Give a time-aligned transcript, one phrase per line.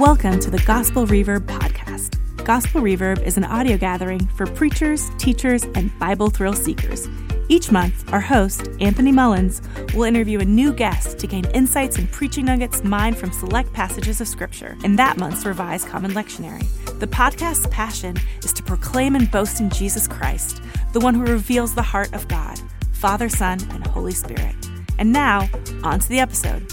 [0.00, 2.16] Welcome to the Gospel Reverb podcast.
[2.42, 7.06] Gospel Reverb is an audio gathering for preachers, teachers, and Bible thrill seekers.
[7.50, 9.60] Each month, our host, Anthony Mullins,
[9.94, 14.22] will interview a new guest to gain insights and preaching nuggets mined from select passages
[14.22, 16.66] of Scripture in that month's Revised Common Lectionary.
[16.98, 20.62] The podcast's passion is to proclaim and boast in Jesus Christ,
[20.94, 22.58] the one who reveals the heart of God,
[22.92, 24.56] Father, Son, and Holy Spirit.
[24.98, 25.46] And now,
[25.84, 26.66] on to the episode.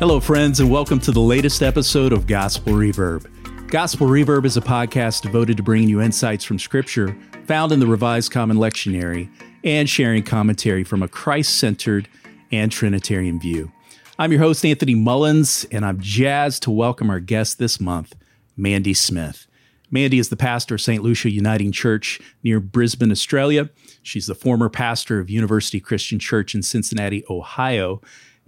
[0.00, 3.68] Hello, friends, and welcome to the latest episode of Gospel Reverb.
[3.68, 7.14] Gospel Reverb is a podcast devoted to bringing you insights from Scripture
[7.44, 9.30] found in the Revised Common Lectionary
[9.62, 12.08] and sharing commentary from a Christ centered
[12.50, 13.72] and Trinitarian view.
[14.18, 18.14] I'm your host, Anthony Mullins, and I'm jazzed to welcome our guest this month,
[18.56, 19.48] Mandy Smith.
[19.90, 21.02] Mandy is the pastor of St.
[21.02, 23.68] Lucia Uniting Church near Brisbane, Australia.
[24.02, 28.00] She's the former pastor of University Christian Church in Cincinnati, Ohio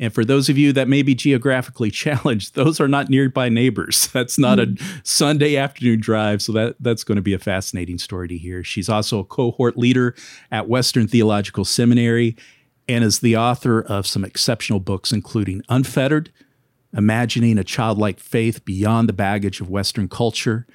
[0.03, 4.08] and for those of you that may be geographically challenged, those are not nearby neighbors.
[4.12, 4.81] That's not mm.
[4.81, 6.42] a Sunday afternoon drive.
[6.42, 8.64] So that, that's going to be a fascinating story to hear.
[8.64, 10.17] She's also a cohort leader
[10.50, 12.36] at Western Theological Seminary
[12.89, 16.33] and is the author of some exceptional books, including Unfettered,
[16.92, 20.67] Imagining a Childlike Faith Beyond the Baggage of Western Culture,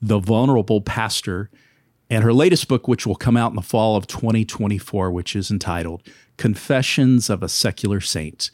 [0.00, 1.50] The Vulnerable Pastor,
[2.08, 5.50] and her latest book, which will come out in the fall of 2024, which is
[5.50, 6.04] entitled
[6.38, 8.50] Confessions of a Secular Saint.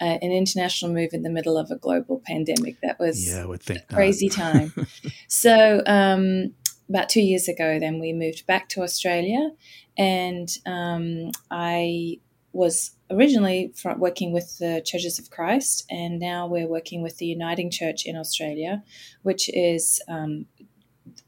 [0.00, 2.80] uh, an international move in the middle of a global pandemic.
[2.82, 4.72] That was yeah, I would think a crazy time.
[5.28, 6.54] so um,
[6.88, 9.50] about two years ago, then we moved back to Australia,
[9.96, 12.18] and um, I
[12.52, 17.70] was originally working with the Churches of Christ, and now we're working with the Uniting
[17.70, 18.82] Church in Australia,
[19.22, 20.46] which is um,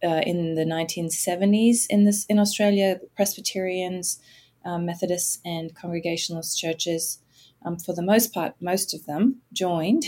[0.03, 4.21] uh, in the 1970s in this in Australia, Presbyterians,
[4.65, 7.19] um, Methodists, and Congregationalist churches
[7.67, 10.05] um, for the most part, most of them joined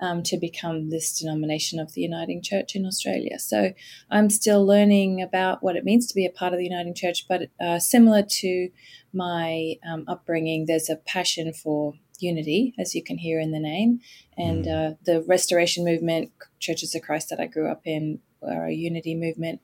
[0.00, 3.38] um, to become this denomination of the Uniting Church in Australia.
[3.38, 3.72] So
[4.10, 7.26] I'm still learning about what it means to be a part of the Uniting Church,
[7.26, 8.68] but uh, similar to
[9.14, 14.00] my um, upbringing, there's a passion for unity, as you can hear in the name.
[14.36, 14.92] And mm.
[14.92, 16.30] uh, the Restoration Movement,
[16.60, 19.60] Churches of Christ that I grew up in, are a unity movement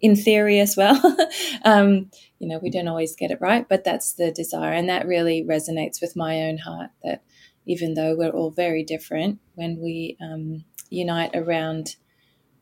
[0.00, 1.00] in theory as well.
[1.64, 4.72] um, you know, we don't always get it right, but that's the desire.
[4.72, 7.22] And that really resonates with my own heart that
[7.66, 11.96] even though we're all very different, when we um, unite around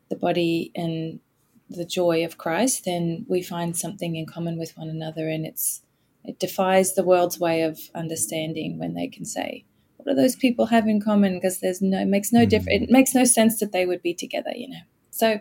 [0.09, 1.21] the body and
[1.69, 5.29] the joy of Christ, then we find something in common with one another.
[5.29, 5.83] And it's,
[6.25, 9.65] it defies the world's way of understanding when they can say,
[9.97, 11.35] what do those people have in common?
[11.35, 12.49] Because there's no, it makes no mm-hmm.
[12.49, 12.83] difference.
[12.85, 14.81] It makes no sense that they would be together, you know?
[15.11, 15.41] So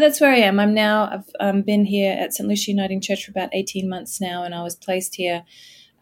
[0.00, 0.58] that's where I am.
[0.58, 2.48] I'm now, I've um, been here at St.
[2.48, 5.44] Lucia Uniting Church for about 18 months now, and I was placed here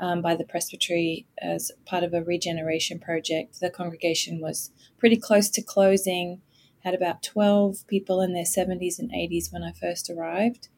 [0.01, 3.61] um, by the presbytery as part of a regeneration project.
[3.61, 6.41] The congregation was pretty close to closing,
[6.81, 10.69] had about 12 people in their 70s and 80s when I first arrived.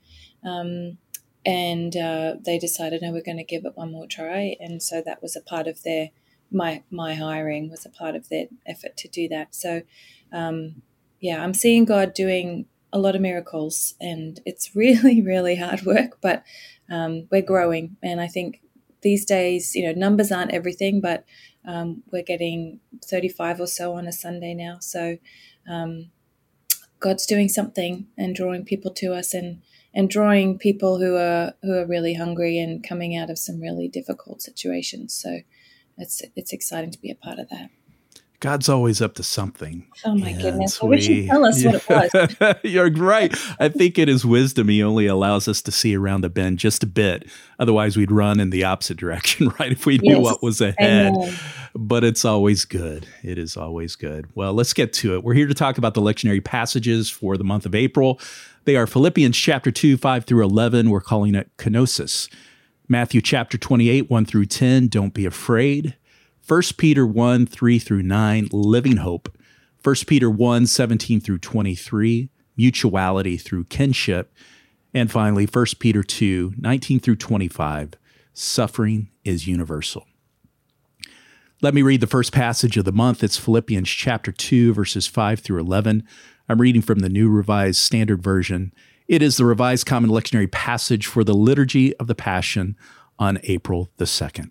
[0.44, 0.98] Um,
[1.44, 4.56] and uh, they decided, no, we're going to give it one more try.
[4.58, 6.10] And so that was a part of their,
[6.50, 9.54] my, my hiring was a part of their effort to do that.
[9.54, 9.82] So,
[10.32, 10.82] um,
[11.20, 12.66] yeah, I'm seeing God doing
[12.96, 16.44] a lot of miracles, and it's really, really hard work, but
[16.90, 17.96] um, we're growing.
[18.02, 18.60] And I think
[19.02, 21.24] these days, you know, numbers aren't everything, but
[21.64, 24.78] um, we're getting 35 or so on a Sunday now.
[24.80, 25.18] So
[25.68, 26.10] um,
[27.00, 29.62] God's doing something and drawing people to us and
[29.94, 33.88] and drawing people who are who are really hungry and coming out of some really
[33.88, 35.14] difficult situations.
[35.14, 35.40] So
[35.98, 37.70] it's it's exciting to be a part of that.
[38.40, 39.86] God's always up to something.
[40.04, 40.82] Oh my and goodness!
[40.82, 41.72] Wish you tell us yeah.
[41.88, 42.56] what it was.
[42.62, 43.34] You're right.
[43.58, 46.82] I think in His wisdom, He only allows us to see around the bend just
[46.82, 47.26] a bit.
[47.58, 49.72] Otherwise, we'd run in the opposite direction, right?
[49.72, 50.22] If we knew yes.
[50.22, 51.14] what was ahead.
[51.74, 53.06] But it's always good.
[53.22, 54.26] It is always good.
[54.34, 55.24] Well, let's get to it.
[55.24, 58.20] We're here to talk about the lectionary passages for the month of April.
[58.64, 60.90] They are Philippians chapter two, five through eleven.
[60.90, 62.30] We're calling it kenosis.
[62.88, 64.88] Matthew chapter twenty-eight, one through ten.
[64.88, 65.96] Don't be afraid.
[66.46, 69.36] 1 Peter 1 3 through 9, living hope.
[69.82, 74.32] 1 Peter 1 17 through 23, mutuality through kinship.
[74.94, 77.94] And finally, 1 Peter 2 19 through 25,
[78.32, 80.06] suffering is universal.
[81.62, 83.24] Let me read the first passage of the month.
[83.24, 86.06] It's Philippians chapter 2, verses 5 through 11.
[86.48, 88.72] I'm reading from the New Revised Standard Version.
[89.08, 92.76] It is the Revised Common Lectionary passage for the Liturgy of the Passion
[93.18, 94.50] on April the 2nd.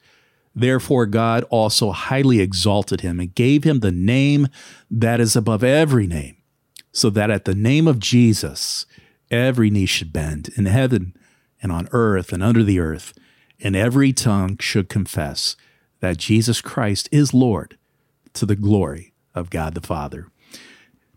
[0.53, 4.47] Therefore, God also highly exalted him and gave him the name
[4.89, 6.37] that is above every name,
[6.91, 8.85] so that at the name of Jesus,
[9.29, 11.15] every knee should bend in heaven
[11.61, 13.13] and on earth and under the earth,
[13.59, 15.55] and every tongue should confess
[16.01, 17.77] that Jesus Christ is Lord
[18.33, 20.27] to the glory of God the Father.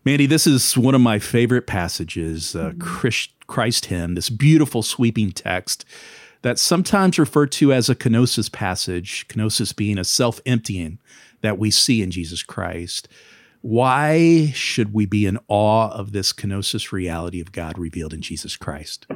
[0.05, 5.31] Mandy, this is one of my favorite passages, uh, Christ, Christ hymn, this beautiful sweeping
[5.31, 5.83] text
[6.45, 10.99] that's sometimes referred to as a kenosis passage, kenosis being a self emptying
[11.41, 13.07] that we see in Jesus Christ.
[13.61, 18.57] Why should we be in awe of this kenosis reality of God revealed in Jesus
[18.57, 19.07] Christ?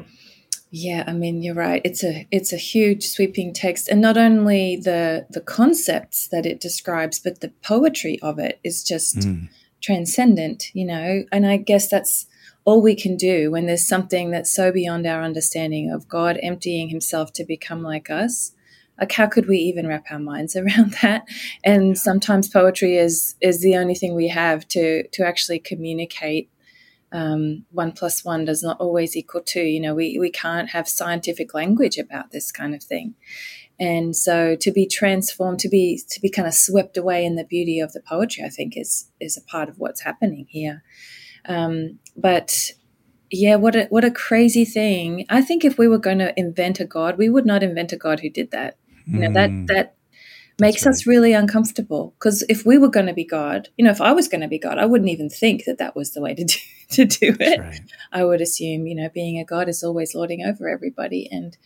[0.71, 1.83] Yeah, I mean you're right.
[1.85, 6.59] It's a it's a huge sweeping text and not only the the concepts that it
[6.59, 9.49] describes but the poetry of it is just mm.
[9.83, 11.25] transcendent, you know.
[11.31, 12.25] And I guess that's
[12.65, 16.89] all we can do when there's something that's so beyond our understanding of God emptying
[16.89, 18.53] himself to become like us.
[18.99, 21.25] Like how could we even wrap our minds around that?
[21.63, 26.49] And sometimes poetry is is the only thing we have to to actually communicate
[27.11, 29.63] um, one plus one does not always equal two.
[29.63, 33.15] You know, we, we can't have scientific language about this kind of thing.
[33.79, 37.45] And so to be transformed, to be to be kind of swept away in the
[37.45, 40.83] beauty of the poetry, I think is is a part of what's happening here.
[41.45, 42.71] Um, but
[43.31, 45.25] yeah, what a what a crazy thing!
[45.29, 47.97] I think if we were going to invent a god, we would not invent a
[47.97, 48.77] god who did that.
[49.05, 49.65] You know that hmm.
[49.65, 49.95] that
[50.59, 50.91] makes right.
[50.91, 54.11] us really uncomfortable because if we were going to be God, you know, if I
[54.11, 56.43] was going to be God, I wouldn't even think that that was the way to
[56.43, 56.59] do
[56.91, 57.59] to do it.
[57.59, 57.81] Right.
[58.11, 61.57] I would assume, you know, being a God is always lording over everybody, and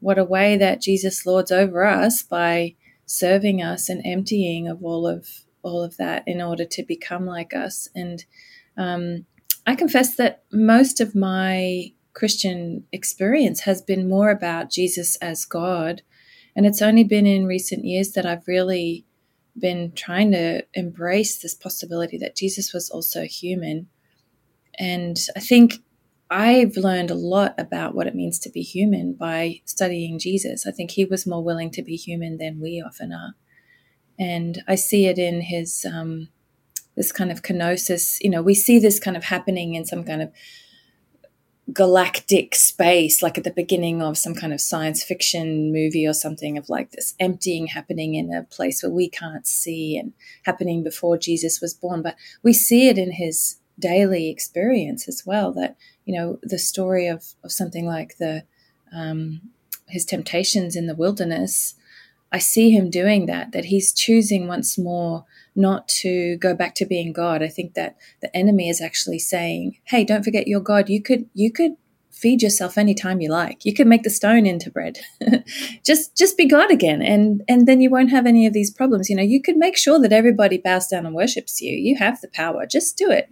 [0.00, 2.74] what a way that Jesus lords over us by
[3.06, 5.26] serving us and emptying of all of
[5.62, 8.24] all of that in order to become like us and
[8.76, 9.26] um,
[9.66, 16.02] I confess that most of my Christian experience has been more about Jesus as God.
[16.54, 19.06] And it's only been in recent years that I've really
[19.58, 23.88] been trying to embrace this possibility that Jesus was also human.
[24.78, 25.82] And I think
[26.30, 30.66] I've learned a lot about what it means to be human by studying Jesus.
[30.66, 33.34] I think he was more willing to be human than we often are.
[34.18, 36.28] And I see it in his um,
[36.96, 38.18] this kind of kenosis.
[38.20, 40.32] You know, we see this kind of happening in some kind of
[41.72, 46.58] galactic space, like at the beginning of some kind of science fiction movie or something,
[46.58, 50.12] of like this emptying happening in a place where we can't see and
[50.44, 52.02] happening before Jesus was born.
[52.02, 55.52] But we see it in his daily experience as well.
[55.52, 58.44] That you know, the story of of something like the
[58.92, 59.40] um,
[59.88, 61.74] his temptations in the wilderness.
[62.32, 63.52] I see him doing that.
[63.52, 65.24] That he's choosing once more
[65.54, 67.42] not to go back to being God.
[67.42, 70.88] I think that the enemy is actually saying, "Hey, don't forget your God.
[70.88, 71.76] You could you could
[72.10, 73.64] feed yourself anytime you like.
[73.64, 74.98] You could make the stone into bread.
[75.84, 79.10] just just be God again and and then you won't have any of these problems.
[79.10, 81.74] You know, you could make sure that everybody bows down and worships you.
[81.74, 82.64] You have the power.
[82.66, 83.28] Just do it."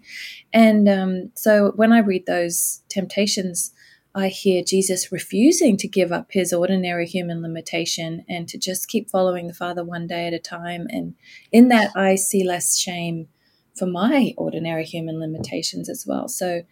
[0.52, 3.72] And um, so when I read those temptations,
[4.14, 9.08] I hear Jesus refusing to give up his ordinary human limitation and to just keep
[9.08, 10.86] following the Father one day at a time.
[10.90, 11.14] And
[11.52, 13.28] in that, I see less shame
[13.76, 16.28] for my ordinary human limitations as well.
[16.28, 16.62] So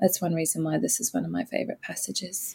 [0.00, 2.54] that's one reason why this is one of my favorite passages.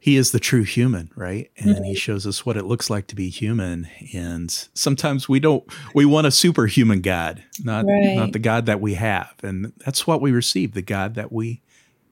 [0.00, 1.50] He is the true human, right?
[1.56, 1.84] And mm-hmm.
[1.84, 3.88] he shows us what it looks like to be human.
[4.14, 5.64] And sometimes we don't
[5.94, 8.14] we want a superhuman God, not right.
[8.14, 9.34] not the God that we have.
[9.42, 11.62] And that's what we receive, the God that we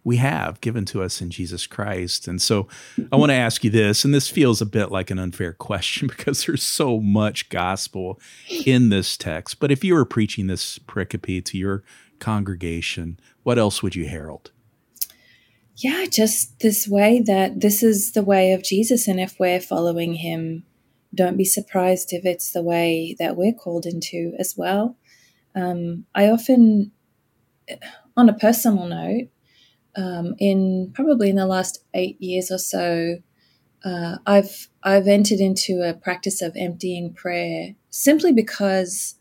[0.06, 2.28] we have given to us in Jesus Christ.
[2.28, 2.68] And so
[3.10, 6.06] I want to ask you this, and this feels a bit like an unfair question
[6.06, 8.20] because there's so much gospel
[8.64, 9.58] in this text.
[9.58, 11.82] But if you were preaching this pericope to your
[12.20, 14.52] congregation, what else would you herald?
[15.75, 19.08] Yeah, just this way that this is the way of Jesus.
[19.08, 20.62] And if we're following him,
[21.12, 24.96] don't be surprised if it's the way that we're called into as well.
[25.56, 26.92] Um, I often,
[28.16, 29.30] on a personal note,
[29.96, 33.18] um, in probably in the last eight years or so,
[33.84, 39.14] uh, I've I've entered into a practice of emptying prayer simply because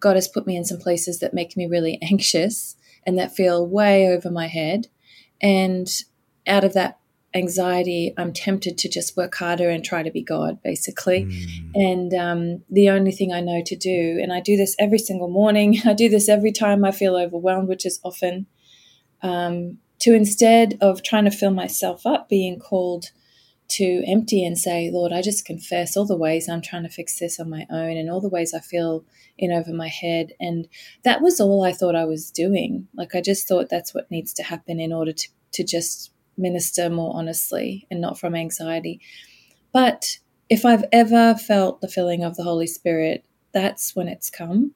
[0.00, 3.66] God has put me in some places that make me really anxious and that feel
[3.66, 4.88] way over my head.
[5.40, 5.88] And
[6.46, 6.98] out of that
[7.34, 11.26] anxiety, I'm tempted to just work harder and try to be God, basically.
[11.26, 11.70] Mm.
[11.74, 15.28] And um, the only thing I know to do, and I do this every single
[15.28, 18.46] morning, I do this every time I feel overwhelmed, which is often,
[19.22, 23.10] um, to instead of trying to fill myself up, being called
[23.68, 27.18] to empty and say, Lord, I just confess all the ways I'm trying to fix
[27.18, 29.04] this on my own and all the ways I feel
[29.38, 30.32] in over my head.
[30.38, 30.68] And
[31.02, 32.86] that was all I thought I was doing.
[32.94, 36.88] Like, I just thought that's what needs to happen in order to, to just minister
[36.90, 39.00] more honestly and not from anxiety.
[39.72, 44.74] But if I've ever felt the filling of the Holy Spirit, that's when it's come.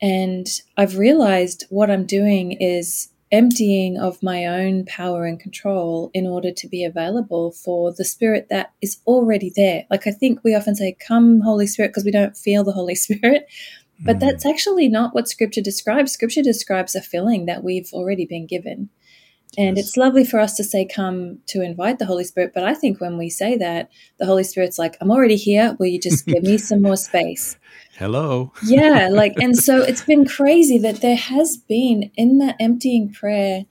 [0.00, 6.26] And I've realized what I'm doing is emptying of my own power and control in
[6.26, 9.84] order to be available for the spirit that is already there.
[9.90, 12.94] Like I think we often say, Come, Holy Spirit, because we don't feel the Holy
[12.96, 13.46] Spirit.
[14.00, 14.20] But mm.
[14.20, 16.12] that's actually not what Scripture describes.
[16.12, 18.90] Scripture describes a filling that we've already been given.
[19.56, 19.88] And yes.
[19.88, 22.52] it's lovely for us to say, Come to invite the Holy Spirit.
[22.54, 25.76] But I think when we say that, the Holy Spirit's like, I'm already here.
[25.78, 27.56] Will you just give me some more space?
[27.98, 28.52] hello.
[28.64, 33.64] yeah, like, and so it's been crazy that there has been in that emptying prayer.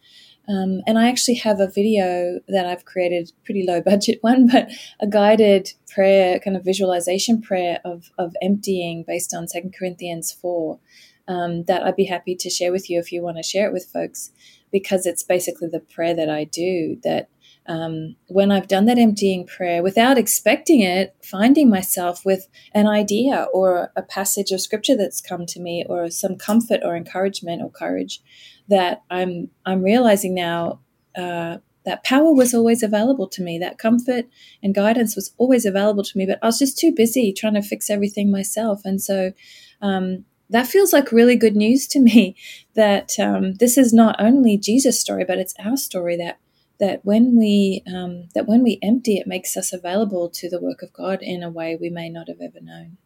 [0.49, 4.69] Um, and I actually have a video that I've created, pretty low budget one, but
[4.99, 10.79] a guided prayer, kind of visualization prayer of, of emptying based on Second Corinthians 4
[11.27, 13.73] um, that I'd be happy to share with you if you want to share it
[13.73, 14.31] with folks,
[14.71, 17.29] because it's basically the prayer that I do that
[17.67, 23.47] um, when I've done that emptying prayer without expecting it, finding myself with an idea
[23.53, 27.69] or a passage of scripture that's come to me, or some comfort or encouragement or
[27.69, 28.21] courage
[28.69, 30.79] that I'm I'm realizing now
[31.17, 33.59] uh, that power was always available to me.
[33.59, 34.25] That comfort
[34.63, 37.61] and guidance was always available to me, but I was just too busy trying to
[37.61, 39.33] fix everything myself, and so.
[39.81, 42.35] Um, that feels like really good news to me
[42.75, 46.39] that um, this is not only Jesus' story, but it's our story that
[46.79, 50.83] that when we um, that when we empty, it makes us available to the work
[50.83, 52.97] of God in a way we may not have ever known.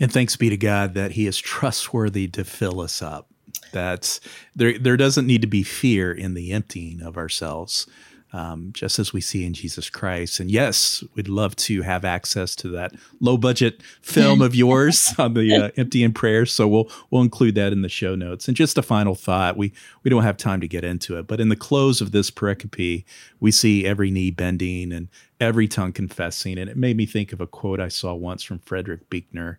[0.00, 3.30] And thanks be to God that He is trustworthy to fill us up.
[3.72, 4.20] That's
[4.54, 4.78] there.
[4.78, 7.86] There doesn't need to be fear in the emptying of ourselves
[8.32, 10.38] um, just as we see in Jesus Christ.
[10.40, 15.34] And yes, we'd love to have access to that low budget film of yours on
[15.34, 16.44] the uh, Empty in Prayer.
[16.44, 18.46] So we'll we'll include that in the show notes.
[18.46, 21.40] And just a final thought: we we don't have time to get into it, but
[21.40, 23.04] in the close of this pericope,
[23.40, 25.08] we see every knee bending and
[25.40, 26.58] every tongue confessing.
[26.58, 29.58] And it made me think of a quote I saw once from Frederick Buechner.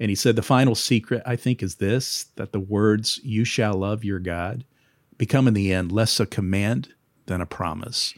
[0.00, 3.74] And he said, The final secret, I think, is this that the words, You shall
[3.74, 4.64] love your God,
[5.16, 6.94] become in the end less a command
[7.28, 8.14] than a promise.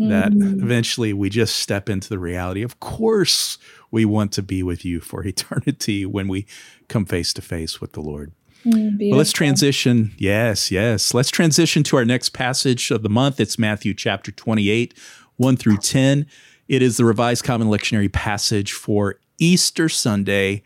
[0.00, 0.08] Mm.
[0.08, 2.62] That eventually we just step into the reality.
[2.62, 3.58] Of course,
[3.90, 6.46] we want to be with you for eternity when we
[6.88, 8.32] come face to face with the Lord.
[8.64, 10.12] Mm, well, let's transition.
[10.16, 11.12] Yes, yes.
[11.12, 13.40] Let's transition to our next passage of the month.
[13.40, 14.94] It's Matthew chapter 28,
[15.36, 16.26] 1 through 10.
[16.68, 20.62] It is the Revised Common Lectionary passage for Easter Sunday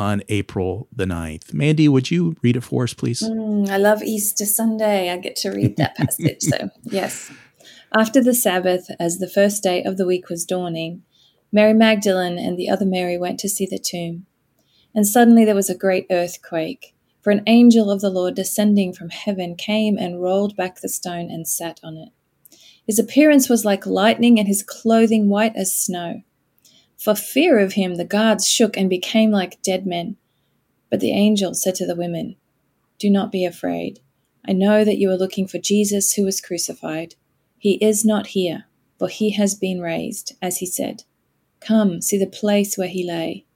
[0.00, 1.52] on April the 9th.
[1.52, 3.22] Mandy, would you read it for us, please?
[3.22, 5.10] Mm, I love Easter Sunday.
[5.10, 6.40] I get to read that passage.
[6.40, 7.30] So, yes.
[7.94, 11.02] After the Sabbath, as the first day of the week was dawning,
[11.52, 14.24] Mary Magdalene and the other Mary went to see the tomb.
[14.94, 19.10] And suddenly there was a great earthquake, for an angel of the Lord descending from
[19.10, 22.08] heaven came and rolled back the stone and sat on it.
[22.86, 26.22] His appearance was like lightning, and his clothing white as snow.
[27.00, 30.18] For fear of him, the guards shook and became like dead men.
[30.90, 32.36] But the angel said to the women,
[32.98, 34.00] Do not be afraid.
[34.46, 37.14] I know that you are looking for Jesus who was crucified.
[37.56, 38.66] He is not here,
[38.98, 41.04] for he has been raised, as he said.
[41.60, 43.46] Come, see the place where he lay.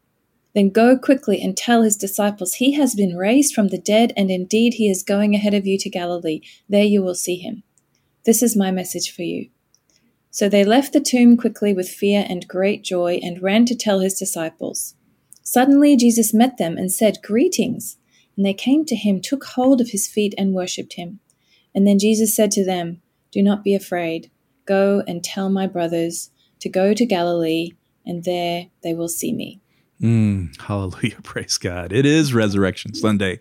[0.55, 4.31] Then go quickly and tell his disciples, He has been raised from the dead, and
[4.31, 6.41] indeed he is going ahead of you to Galilee.
[6.67, 7.63] There you will see him.
[8.25, 9.51] This is my message for you.
[10.35, 14.01] So they left the tomb quickly with fear and great joy and ran to tell
[14.01, 14.97] his disciples.
[15.45, 17.99] Suddenly Jesus met them and said, Greetings!
[18.37, 21.21] And they came to him, took hold of his feet, and worshipped him.
[21.73, 23.01] And then Jesus said to them,
[23.31, 24.29] Do not be afraid.
[24.67, 27.71] Go and tell my brothers to go to Galilee,
[28.05, 29.61] and there they will see me.
[30.03, 31.19] Mm, hallelujah.
[31.23, 31.93] Praise God.
[31.93, 33.39] It is Resurrection Sunday.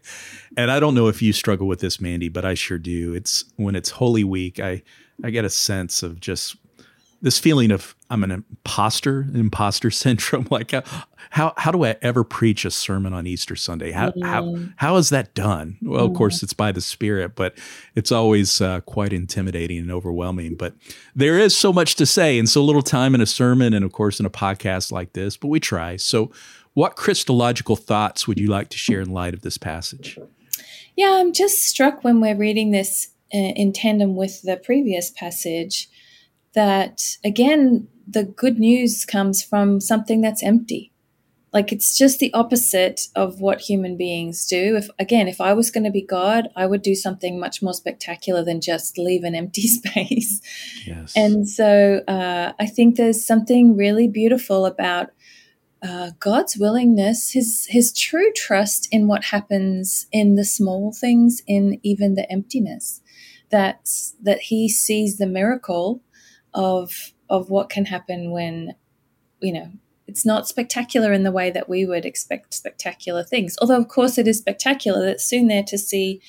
[0.56, 3.16] And I don't know if you struggle with this, Mandy, but I sure do.
[3.16, 4.84] It's when it's Holy Week, I,
[5.24, 6.56] I get a sense of just
[7.24, 10.46] this feeling of I'm an imposter, imposter syndrome.
[10.52, 10.84] Like how,
[11.32, 13.92] how, how do I ever preach a sermon on Easter Sunday?
[13.92, 14.24] How, mm.
[14.24, 15.78] how, how is that done?
[15.82, 17.58] Well, of course, it's by the Spirit, but
[17.96, 20.56] it's always uh, quite intimidating and overwhelming.
[20.56, 20.76] But
[21.16, 23.94] there is so much to say and so little time in a sermon and, of
[23.94, 25.96] course, in a podcast like this, but we try.
[25.96, 26.30] So,
[26.74, 30.18] what Christological thoughts would you like to share in light of this passage?
[30.96, 35.88] Yeah, I'm just struck when we're reading this uh, in tandem with the previous passage
[36.54, 40.92] that, again, the good news comes from something that's empty.
[41.54, 44.76] Like it's just the opposite of what human beings do.
[44.76, 47.76] If again, if I was going to be God, I would do something much more
[47.76, 50.42] spectacular than just leave an empty space.
[50.86, 51.14] Yes.
[51.16, 55.10] And so uh, I think there's something really beautiful about
[55.84, 61.80] uh, God's willingness, his his true trust in what happens in the small things, in
[61.84, 63.02] even the emptiness,
[63.52, 63.88] that
[64.24, 66.02] that he sees the miracle
[66.54, 68.76] of of what can happen when,
[69.40, 69.72] you know,
[70.08, 73.56] it's not spectacular in the way that we would expect spectacular things.
[73.62, 75.08] Although of course it is spectacular.
[75.08, 76.22] It's soon there to see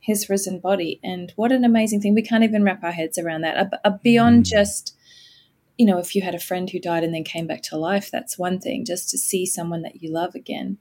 [0.00, 2.14] his risen body, and what an amazing thing!
[2.14, 4.02] We can't even wrap our heads around that.
[4.02, 4.48] beyond mm.
[4.48, 4.94] just
[5.78, 8.10] you know, if you had a friend who died and then came back to life,
[8.10, 10.78] that's one thing, just to see someone that you love again.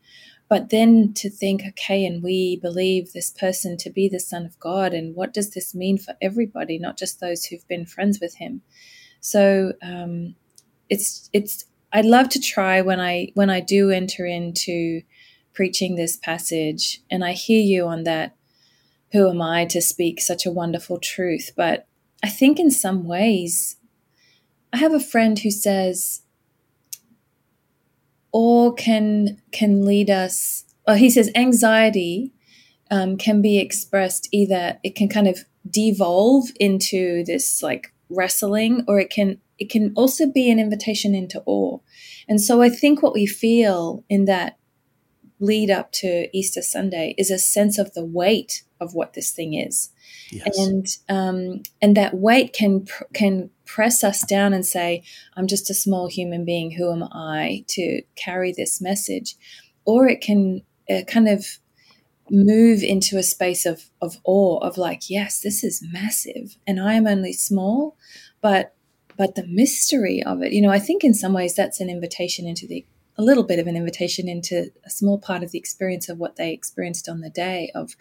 [0.54, 4.60] But then to think, okay, and we believe this person to be the Son of
[4.60, 8.36] God, and what does this mean for everybody, not just those who've been friends with
[8.36, 8.62] him?
[9.20, 10.36] So um,
[10.92, 15.02] it's it's I'd love to try when I when I do enter into
[15.54, 18.36] preaching this passage, and I hear you on that.
[19.12, 21.50] Who am I to speak such a wonderful truth?
[21.58, 21.88] But
[22.22, 23.78] I think in some ways
[24.72, 26.22] I have a friend who says
[28.34, 30.66] awe can can lead us.
[30.86, 32.34] Well, he says anxiety
[32.92, 39.00] um, can be expressed either it can kind of devolve into this like wrestling, or
[39.00, 41.80] it can it can also be an invitation into awe.
[42.28, 44.58] And so I think what we feel in that
[45.44, 49.54] lead up to Easter Sunday is a sense of the weight of what this thing
[49.54, 49.92] is,
[50.32, 50.58] yes.
[50.58, 55.04] and um, and that weight can can press us down and say,
[55.36, 56.72] I'm just a small human being.
[56.72, 59.36] Who am I to carry this message?
[59.86, 61.46] Or it can uh, kind of
[62.30, 66.94] move into a space of, of awe of like, yes, this is massive and I
[66.94, 67.98] am only small,
[68.42, 68.76] but
[69.16, 72.48] but the mystery of it, you know, I think in some ways that's an invitation
[72.48, 72.84] into the
[73.18, 76.36] a little bit of an invitation into a small part of the experience of what
[76.36, 77.96] they experienced on the day of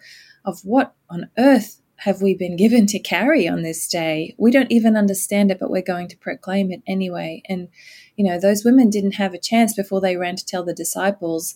[0.45, 4.35] of what on earth have we been given to carry on this day?
[4.37, 7.41] We don't even understand it, but we're going to proclaim it anyway.
[7.47, 7.69] And,
[8.17, 11.55] you know, those women didn't have a chance before they ran to tell the disciples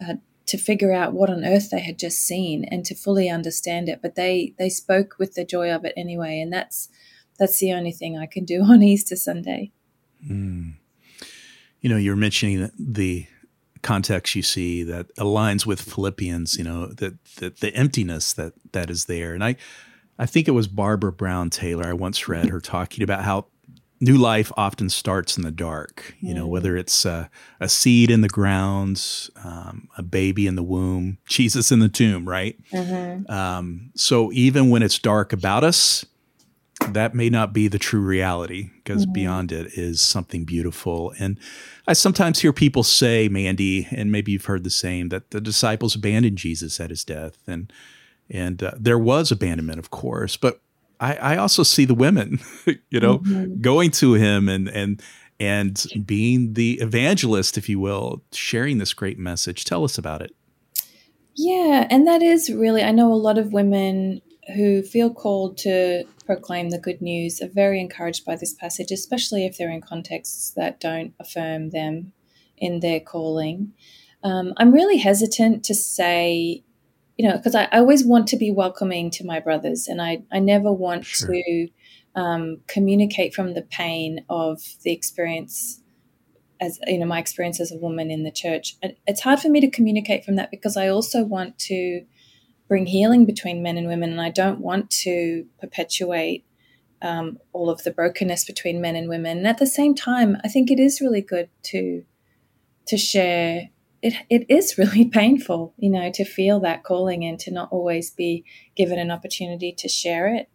[0.00, 0.14] uh,
[0.46, 4.00] to figure out what on earth they had just seen and to fully understand it.
[4.00, 6.88] But they they spoke with the joy of it anyway, and that's
[7.38, 9.72] that's the only thing I can do on Easter Sunday.
[10.26, 10.74] Mm.
[11.82, 13.26] You know, you're mentioning the
[13.82, 18.88] context you see that aligns with Philippians, you know, that, that the emptiness that that
[18.88, 19.34] is there.
[19.34, 19.56] And I
[20.18, 21.86] I think it was Barbara Brown Taylor.
[21.86, 23.46] I once read her talking about how
[24.00, 26.14] new life often starts in the dark.
[26.20, 27.30] You know, whether it's a
[27.66, 32.56] seed in the ground, um, a baby in the womb, Jesus in the tomb, right?
[32.72, 33.30] Mm-hmm.
[33.30, 36.04] Um, so even when it's dark about us,
[36.90, 39.12] that may not be the true reality because mm-hmm.
[39.12, 41.12] beyond it is something beautiful.
[41.18, 41.38] And
[41.86, 45.94] I sometimes hear people say, Mandy, and maybe you've heard the same, that the disciples
[45.94, 47.72] abandoned Jesus at his death, and
[48.30, 50.60] and uh, there was abandonment, of course, but
[51.00, 52.38] I, I also see the women,
[52.90, 53.60] you know, mm-hmm.
[53.60, 55.02] going to him and and
[55.40, 59.64] and being the evangelist, if you will, sharing this great message.
[59.64, 60.34] Tell us about it.
[61.34, 64.20] Yeah, and that is really, I know a lot of women
[64.54, 69.44] who feel called to proclaim the good news are very encouraged by this passage, especially
[69.46, 72.12] if they're in contexts that don't affirm them
[72.56, 73.72] in their calling.
[74.22, 76.62] Um, I'm really hesitant to say,
[77.18, 80.22] you know, because I, I, always want to be welcoming to my brothers, and I,
[80.30, 81.34] I never want sure.
[81.34, 81.68] to
[82.14, 85.82] um, communicate from the pain of the experience
[86.60, 89.60] as you know my experience as a woman in the church it's hard for me
[89.60, 92.04] to communicate from that because i also want to
[92.72, 96.42] bring healing between men and women, and I don't want to perpetuate
[97.02, 99.36] um, all of the brokenness between men and women.
[99.36, 102.02] And at the same time, I think it is really good to
[102.86, 103.68] to share.
[104.00, 108.10] It it is really painful, you know, to feel that calling and to not always
[108.10, 108.42] be
[108.74, 110.48] given an opportunity to share it.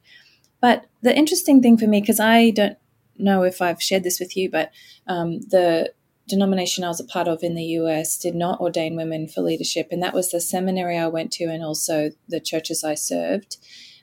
[0.59, 2.79] but the interesting thing for me, because I don't
[3.19, 4.71] know if I've shared this with you, but
[5.05, 5.93] um, the
[6.27, 9.87] denomination I was a part of in the US did not ordain women for leadership.
[9.91, 13.57] And that was the seminary I went to and also the churches I served.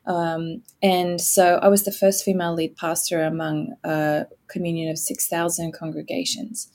[0.06, 5.72] Um, and so I was the first female lead pastor among a communion of 6,000
[5.72, 6.70] congregations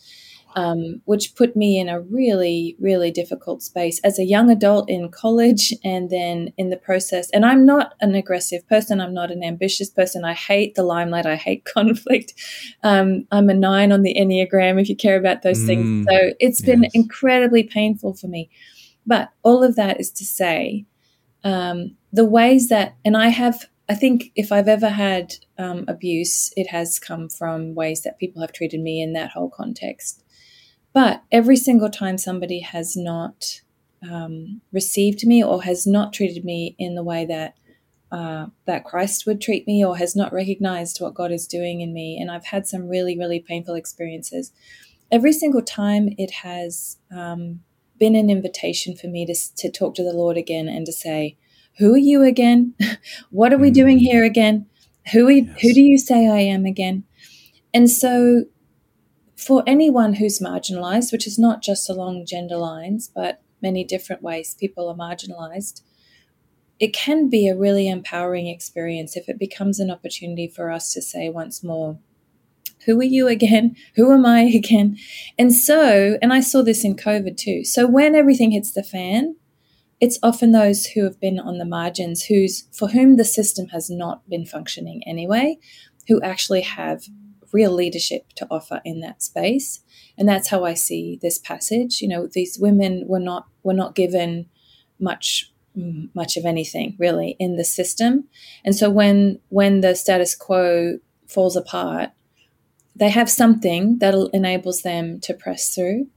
[0.56, 5.10] um, which put me in a really, really difficult space as a young adult in
[5.10, 7.30] college and then in the process.
[7.32, 10.26] And I'm not an aggressive person, I'm not an ambitious person.
[10.26, 12.34] I hate the limelight, I hate conflict.
[12.84, 16.08] Um, I'm a nine on the Enneagram if you care about those mm, things.
[16.10, 16.92] So it's been yes.
[16.94, 18.50] incredibly painful for me.
[19.06, 20.86] But all of that is to say,
[21.44, 26.54] um, the ways that, and I have I think if I've ever had um, abuse,
[26.56, 30.24] it has come from ways that people have treated me in that whole context.
[30.94, 33.62] But every single time somebody has not
[34.10, 37.56] um, received me or has not treated me in the way that
[38.12, 41.94] uh, that Christ would treat me or has not recognized what God is doing in
[41.94, 44.52] me, and I've had some really, really painful experiences.
[45.12, 47.62] Every single time it has um,
[48.00, 51.38] been an invitation for me to, to talk to the Lord again and to say,
[51.78, 52.74] Who are you again?
[53.30, 54.04] what are we doing mm.
[54.04, 54.66] here again?
[55.12, 55.62] Who, are, yes.
[55.62, 57.04] who do you say I am again?
[57.74, 58.46] And so
[59.40, 64.56] for anyone who's marginalized, which is not just along gender lines, but many different ways
[64.60, 65.82] people are marginalized,
[66.80, 71.02] it can be a really empowering experience if it becomes an opportunity for us to
[71.02, 72.00] say once more,
[72.86, 73.76] who are you again?
[73.96, 74.98] Who am I again?
[75.38, 77.66] And so, and I saw this in COVID too.
[77.66, 79.36] So when everything hits the fan,
[80.00, 83.90] it's often those who have been on the margins, who's for whom the system has
[83.90, 85.58] not been functioning anyway,
[86.08, 87.04] who actually have
[87.52, 89.82] real leadership to offer in that space.
[90.18, 92.02] And that's how I see this passage.
[92.02, 94.48] You know, these women were not were not given
[95.00, 95.52] much
[96.14, 98.28] much of anything really in the system.
[98.66, 102.12] And so when when the status quo falls apart,
[102.96, 106.08] they have something that enables them to press through.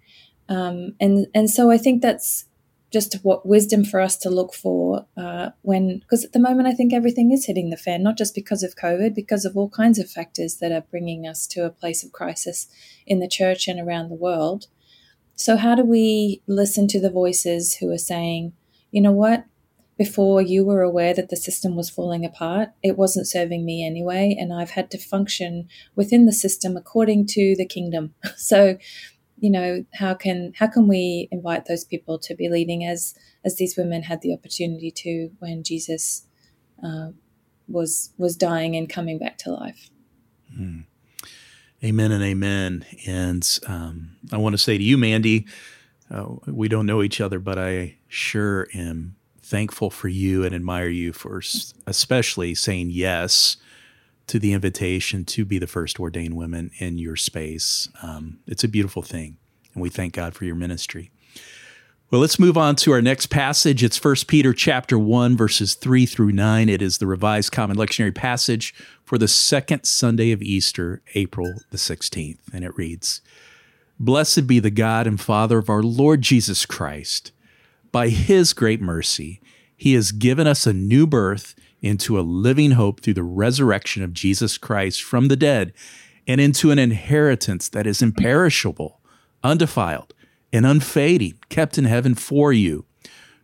[0.49, 2.47] Um, and and so I think that's
[2.93, 6.73] just what wisdom for us to look for uh, when because at the moment i
[6.73, 9.99] think everything is hitting the fan not just because of covid because of all kinds
[9.99, 12.69] of factors that are bringing us to a place of crisis
[13.07, 14.67] in the church and around the world.
[15.35, 18.53] So how do we listen to the voices who are saying
[18.91, 19.47] you know what?
[19.97, 24.37] Before you were aware that the system was falling apart it wasn't serving me anyway
[24.39, 28.15] and i've had to function within the system according to the kingdom.
[28.37, 28.77] So
[29.43, 33.57] you know how can how can we invite those people to be leading as as
[33.57, 36.27] these women had the opportunity to when Jesus
[36.83, 37.09] uh,
[37.67, 39.91] was was dying and coming back to life.
[40.57, 40.85] Mm.
[41.83, 42.87] Amen and amen.
[43.09, 45.47] And um, I want to say to you, Mandy,
[46.09, 50.89] uh, we don't know each other, but I sure am thankful for you and admire
[50.89, 51.43] you for
[51.89, 53.57] especially saying yes
[54.27, 57.89] to the invitation to be the first ordained women in your space.
[58.03, 59.37] Um, it's a beautiful thing,
[59.75, 61.11] and we thank God for your ministry.
[62.13, 63.83] Well, let's move on to our next passage.
[63.83, 66.69] It's 1 Peter chapter 1 verses 3 through 9.
[66.69, 71.79] It is the revised common lectionary passage for the second Sunday of Easter, April the
[71.79, 73.23] 16th, and it reads:
[73.99, 77.33] Blessed be the God and Father of our Lord Jesus Christ.
[77.93, 79.41] By his great mercy,
[79.75, 84.13] he has given us a new birth into a living hope through the resurrection of
[84.13, 85.73] Jesus Christ from the dead,
[86.27, 89.01] and into an inheritance that is imperishable,
[89.43, 90.15] undefiled,
[90.53, 92.85] and unfading, kept in heaven for you,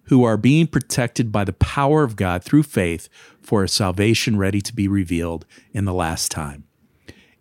[0.05, 3.09] who are being protected by the power of God through faith
[3.43, 6.65] for a salvation ready to be revealed in the last time.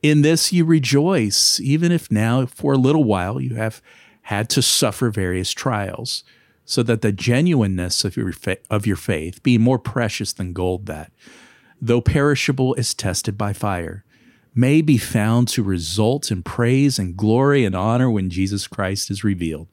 [0.02, 3.82] In this you rejoice, even if now for a little while you have
[4.24, 6.24] had to suffer various trials
[6.68, 10.86] so that the genuineness of your, fa- of your faith, be more precious than gold
[10.86, 11.14] that,
[11.82, 14.04] though perishable, is tested by fire,
[14.54, 19.24] may be found to result in praise and glory and honor when Jesus Christ is
[19.24, 19.70] revealed.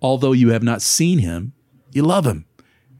[0.00, 1.54] Although you have not seen him,
[1.90, 2.46] you love him.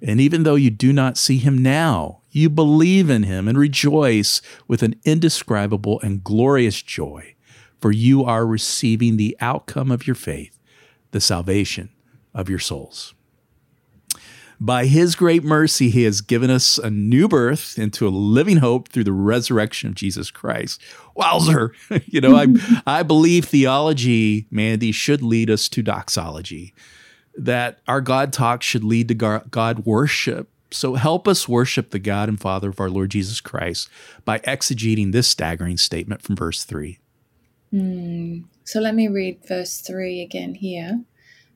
[0.02, 4.42] And even though you do not see him now, you believe in him and rejoice
[4.66, 7.37] with an indescribable and glorious joy,
[7.80, 10.58] for you are receiving the outcome of your faith,
[11.12, 11.90] the salvation
[12.34, 13.14] of your souls.
[14.62, 18.90] By his great mercy, he has given us a new birth into a living hope
[18.90, 20.80] through the resurrection of Jesus Christ.
[21.16, 21.74] Wowzer.
[22.06, 22.46] you know, I,
[22.86, 26.74] I believe theology, Mandy, should lead us to doxology,
[27.36, 29.14] that our God talk should lead to
[29.50, 30.48] God worship.
[30.70, 33.88] So help us worship the God and Father of our Lord Jesus Christ
[34.24, 37.00] by exegeting this staggering statement from verse 3.
[37.74, 38.44] Mm.
[38.62, 41.02] So let me read verse 3 again here.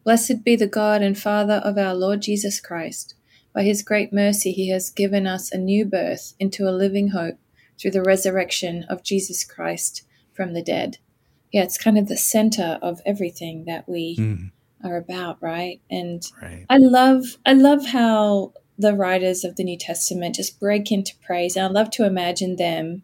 [0.07, 3.17] Blessed be the God and Father of our Lord Jesus Christ.
[3.53, 7.39] By his great mercy, he has given us a new birth into a living hope
[7.77, 10.99] through the resurrection of Jesus Christ from the dead.
[11.53, 14.53] Yeah, it's kind of the center of everything that we mm.
[14.85, 15.81] are about, right?
[15.91, 16.65] And right.
[16.71, 21.57] I love I love how the writers of the New Testament just break into praise.
[21.57, 23.03] And I love to imagine them,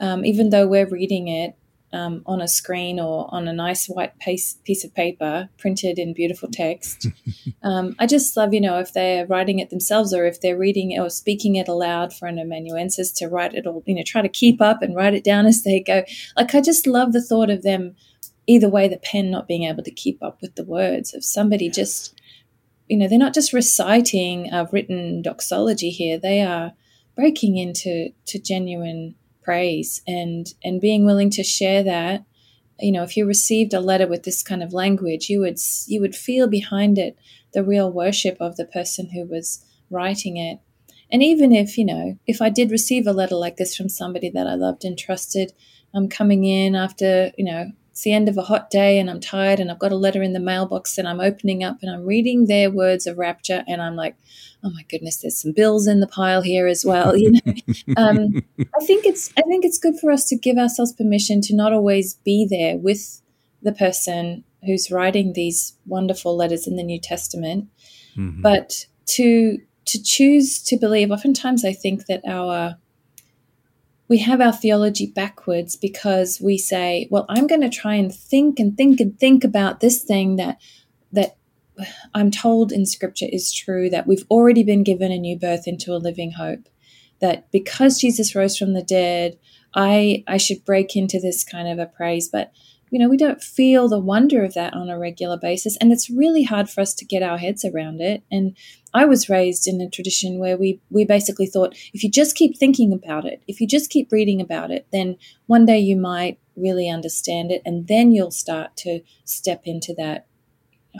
[0.00, 1.56] um, even though we're reading it
[1.92, 6.14] um, on a screen or on a nice white piece, piece of paper printed in
[6.14, 7.06] beautiful text.
[7.62, 10.92] um, I just love, you know, if they're writing it themselves or if they're reading
[10.92, 14.22] it or speaking it aloud for an amanuensis to write it all, you know, try
[14.22, 16.02] to keep up and write it down as they go.
[16.36, 17.94] Like, I just love the thought of them,
[18.46, 21.66] either way, the pen not being able to keep up with the words of somebody
[21.66, 21.76] yes.
[21.76, 22.20] just,
[22.88, 26.72] you know, they're not just reciting a written doxology here, they are
[27.14, 32.24] breaking into to genuine praise and and being willing to share that
[32.80, 36.00] you know if you received a letter with this kind of language you would you
[36.00, 37.16] would feel behind it
[37.52, 40.58] the real worship of the person who was writing it.
[41.10, 44.30] And even if you know if i did receive a letter like this from somebody
[44.30, 45.52] that i loved and trusted
[45.94, 49.20] i'm coming in after you know it's the end of a hot day and i'm
[49.20, 52.04] tired and i've got a letter in the mailbox and i'm opening up and i'm
[52.04, 54.16] reading their words of rapture and i'm like
[54.64, 57.16] oh my goodness, there's some bills in the pile here as well.
[57.16, 57.40] You know,
[57.96, 61.56] um, I think it's I think it's good for us to give ourselves permission to
[61.56, 63.20] not always be there with
[63.62, 67.68] the person who's writing these wonderful letters in the New Testament,
[68.16, 68.40] mm-hmm.
[68.42, 71.10] but to to choose to believe.
[71.10, 72.76] Oftentimes, I think that our
[74.12, 78.58] we have our theology backwards because we say, well, I'm going to try and think
[78.58, 80.60] and think and think about this thing that
[81.12, 81.38] that
[82.12, 85.94] I'm told in scripture is true that we've already been given a new birth into
[85.94, 86.68] a living hope.
[87.22, 89.38] That because Jesus rose from the dead,
[89.74, 92.28] I I should break into this kind of a praise.
[92.28, 92.52] But
[92.92, 95.78] you know, we don't feel the wonder of that on a regular basis.
[95.78, 98.22] And it's really hard for us to get our heads around it.
[98.30, 98.54] And
[98.92, 102.58] I was raised in a tradition where we, we basically thought if you just keep
[102.58, 106.38] thinking about it, if you just keep reading about it, then one day you might
[106.54, 107.62] really understand it.
[107.64, 110.26] And then you'll start to step into that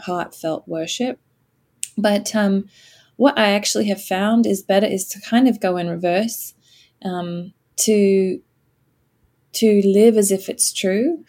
[0.01, 1.19] heartfelt worship.
[1.95, 2.69] But um,
[3.17, 6.55] what I actually have found is better is to kind of go in reverse,
[7.05, 8.41] um, to
[9.53, 11.23] to live as if it's true,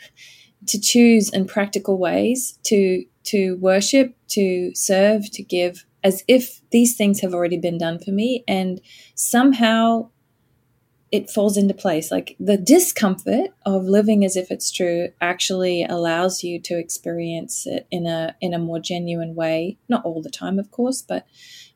[0.66, 6.94] to choose in practical ways to to worship, to serve, to give, as if these
[6.94, 8.80] things have already been done for me, and
[9.14, 10.10] somehow
[11.10, 12.10] it falls into place.
[12.10, 17.86] Like the discomfort of living as if it's true actually allows you to experience it
[17.90, 19.78] in a in a more genuine way.
[19.88, 21.24] Not all the time, of course, but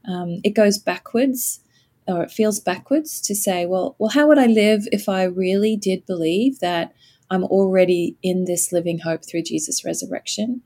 [0.06, 1.60] um, it goes backwards
[2.08, 5.76] or it feels backwards to say, well, well, how would I live if I really
[5.76, 6.92] did believe that
[7.30, 10.62] I'm already in this living hope through Jesus' resurrection,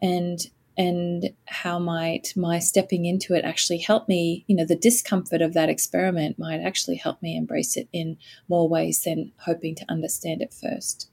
[0.00, 0.40] and
[0.78, 5.54] and how might my stepping into it actually help me you know the discomfort of
[5.54, 8.16] that experiment might actually help me embrace it in
[8.48, 11.10] more ways than hoping to understand it first.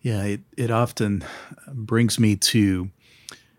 [0.00, 1.24] Yeah it, it often
[1.68, 2.90] brings me to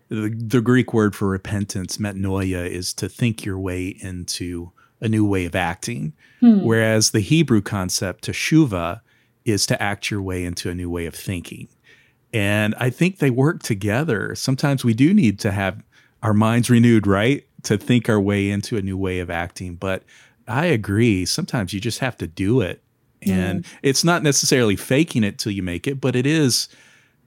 [0.08, 4.70] the, the greek word for repentance metanoia is to think your way into
[5.00, 6.12] a new way of acting.
[6.40, 6.60] Hmm.
[6.60, 9.00] whereas the hebrew concept teshuva
[9.44, 11.68] is to act your way into a new way of thinking
[12.34, 14.34] and I think they work together.
[14.34, 15.80] Sometimes we do need to have
[16.20, 17.46] our minds renewed, right?
[17.62, 19.76] To think our way into a new way of acting.
[19.76, 20.02] But
[20.48, 21.26] I agree.
[21.26, 22.82] Sometimes you just have to do it.
[23.22, 23.72] And mm.
[23.82, 26.68] it's not necessarily faking it till you make it, but it is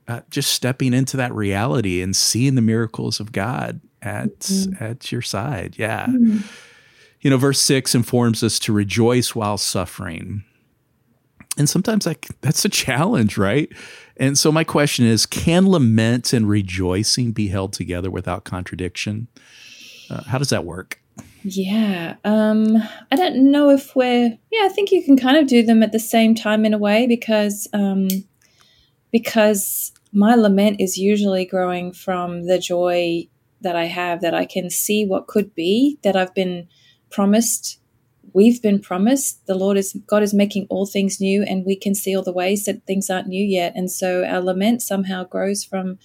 [0.10, 4.82] uh, just stepping into that reality and seeing the miracles of God at mm.
[4.82, 5.75] at your side.
[5.77, 6.08] Yeah.
[6.08, 6.43] Mm.
[7.21, 10.43] You know, verse 6 informs us to rejoice while suffering.
[11.58, 13.72] And sometimes like that's a challenge, right?
[14.17, 19.28] And so my question is can lament and rejoicing be held together without contradiction?
[20.10, 21.02] Uh, how does that work?
[21.43, 22.15] Yeah.
[22.26, 22.78] Um,
[23.12, 25.91] I don't know if we're, yeah, I think you can kind of do them at
[25.91, 28.08] the same time in a way because, um,
[29.12, 33.28] because my lament is usually growing from the joy
[33.62, 36.67] that I have that I can see what could be, that I've been
[37.10, 37.80] promised
[38.33, 41.95] we've been promised the lord is god is making all things new and we can
[41.95, 43.73] see all the ways that things aren't new yet.
[43.75, 45.99] And so our lament somehow grows from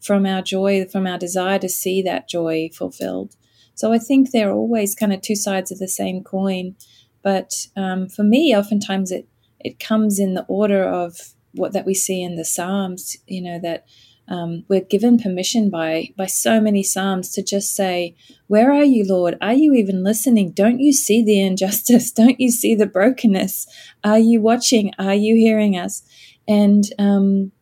[0.00, 3.36] from our joy from our desire to see that joy fulfilled.
[3.74, 6.76] So i think they're always kind of two sides of the same coin.
[7.22, 9.28] But um, for me oftentimes it
[9.60, 13.58] it comes in the order of what that we see in the psalms you know
[13.58, 13.84] that
[14.28, 18.14] um, we're given permission by by so many psalms to just say
[18.46, 19.36] where are you lord?
[19.40, 20.52] Are you even listening?
[20.52, 22.10] Don't you see the injustice?
[22.20, 23.66] Don't you see the brokenness?
[24.04, 24.92] Are you watching?
[24.98, 26.02] Are you hearing us?
[26.46, 27.52] And um,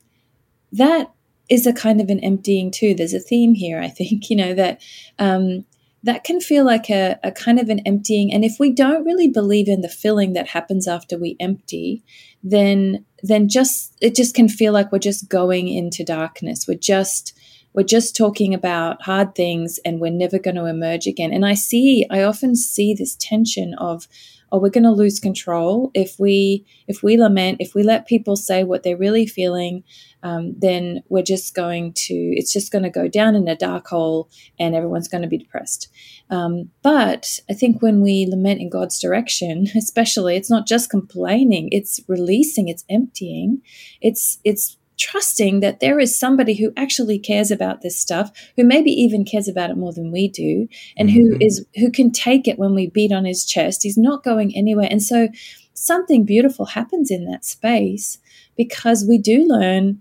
[0.73, 1.13] that
[1.49, 2.95] is a kind of an emptying too.
[2.95, 4.81] There's a theme here i think you know that
[5.19, 5.65] um,
[6.07, 8.33] that can feel like a, a kind of an emptying.
[8.33, 12.05] And if we don't really believe in the filling that happens after we empty,
[12.45, 16.67] then then just it just can feel like we're just going into darkness.
[16.69, 17.33] We're just
[17.77, 21.31] we're just talking about hard things and we're never going to emerge again.
[21.31, 24.09] And I see, I often see this tension of,
[24.53, 28.37] oh, we're going to lose control if we if we lament, if we let people
[28.37, 29.83] say what they're really feeling,
[30.23, 33.87] um, then we're just going to it's just going to go down in a dark
[33.89, 34.29] hole
[34.59, 35.89] and everyone's going to be depressed.
[36.31, 41.69] Um, but I think when we lament in God's direction, especially, it's not just complaining;
[41.73, 43.63] it's releasing, it's emptying,
[44.01, 48.91] it's it's trusting that there is somebody who actually cares about this stuff who maybe
[48.91, 51.19] even cares about it more than we do and mm-hmm.
[51.19, 53.83] who is who can take it when we beat on his chest.
[53.83, 54.89] He's not going anywhere.
[54.91, 55.29] And so
[55.75, 58.19] something beautiful happens in that space
[58.57, 60.01] because we do learn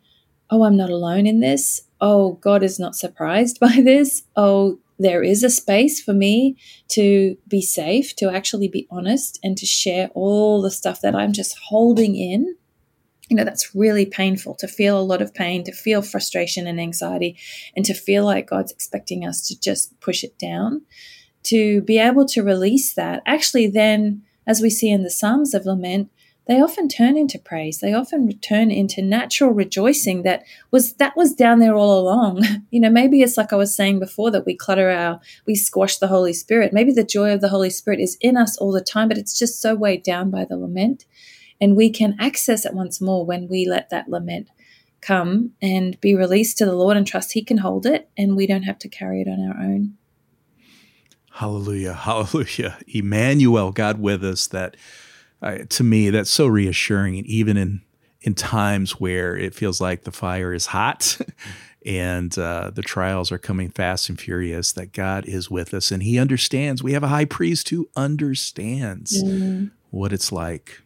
[0.49, 1.81] oh i'm not alone in this.
[1.99, 4.23] Oh god is not surprised by this.
[4.35, 6.55] Oh there is a space for me
[6.87, 11.33] to be safe to actually be honest and to share all the stuff that i'm
[11.33, 12.55] just holding in
[13.29, 16.79] you know that's really painful to feel a lot of pain to feel frustration and
[16.79, 17.37] anxiety
[17.75, 20.81] and to feel like god's expecting us to just push it down.
[21.43, 25.65] To be able to release that actually then as we see in the psalms of
[25.65, 26.09] lament
[26.47, 27.79] they often turn into praise.
[27.79, 32.43] They often turn into natural rejoicing that was that was down there all along.
[32.71, 35.97] You know maybe it's like i was saying before that we clutter our we squash
[35.97, 36.73] the holy spirit.
[36.73, 39.37] Maybe the joy of the holy spirit is in us all the time but it's
[39.37, 41.05] just so weighed down by the lament
[41.59, 44.49] and we can access it once more when we let that lament
[45.01, 48.47] come and be released to the Lord and trust He can hold it and we
[48.47, 49.97] don't have to carry it on our own.
[51.31, 51.93] Hallelujah.
[52.05, 52.77] Hallelujah.
[52.87, 54.47] Emmanuel, God with us.
[54.47, 54.75] That
[55.41, 57.17] uh, to me, that's so reassuring.
[57.17, 57.81] And even in,
[58.21, 61.19] in times where it feels like the fire is hot
[61.85, 66.01] and uh, the trials are coming fast and furious, that God is with us and
[66.01, 66.81] He understands.
[66.81, 69.71] We have a high priest who understands mm.
[69.91, 70.81] what it's like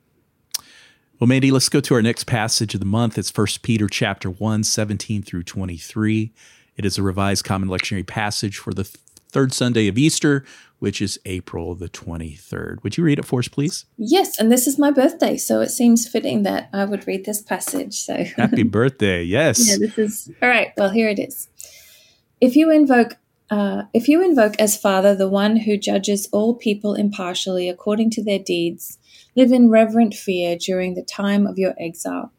[1.19, 3.17] well, Mandy, let's go to our next passage of the month.
[3.17, 6.31] It's 1 Peter chapter 1, 17 through 23.
[6.77, 10.45] It is a revised common lectionary passage for the third Sunday of Easter,
[10.79, 12.81] which is April the 23rd.
[12.83, 13.85] Would you read it for us, please?
[13.97, 17.41] Yes, and this is my birthday, so it seems fitting that I would read this
[17.41, 17.95] passage.
[17.95, 19.21] So Happy birthday.
[19.21, 19.67] Yes.
[19.67, 21.49] yeah, this is All right, well, here it is.
[22.39, 23.17] If you invoke
[23.49, 28.23] uh, if you invoke as Father the one who judges all people impartially according to
[28.23, 28.98] their deeds,
[29.39, 32.33] Live in reverent fear during the time of your exile.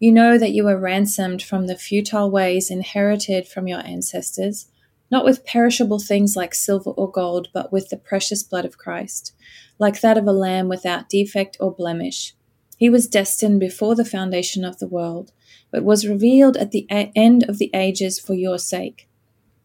[0.00, 4.66] You know that you were ransomed from the futile ways inherited from your ancestors,
[5.12, 9.32] not with perishable things like silver or gold, but with the precious blood of Christ,
[9.78, 12.34] like that of a lamb without defect or blemish.
[12.76, 15.30] He was destined before the foundation of the world,
[15.70, 19.08] but was revealed at the end of the ages for your sake.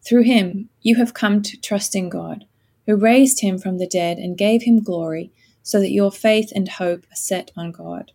[0.06, 2.44] Through him you have come to trust in God,
[2.86, 5.32] who raised him from the dead and gave him glory
[5.66, 8.12] so that your faith and hope are set on God.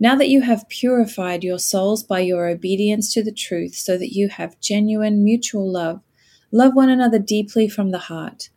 [0.00, 4.14] Now that you have purified your souls by your obedience to the truth, so that
[4.14, 6.00] you have genuine mutual love,
[6.50, 8.48] love one another deeply from the heart.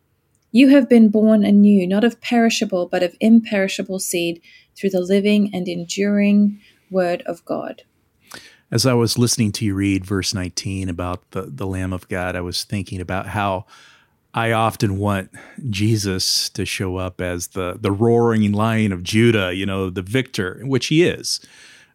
[0.50, 4.40] You have been born anew, not of perishable, but of imperishable seed,
[4.74, 6.58] through the living and enduring
[6.90, 7.82] Word of God.
[8.70, 12.34] As I was listening to you read verse 19 about the, the Lamb of God,
[12.34, 13.66] I was thinking about how
[14.36, 15.30] I often want
[15.70, 20.60] Jesus to show up as the the roaring lion of Judah, you know, the victor,
[20.62, 21.40] which he is.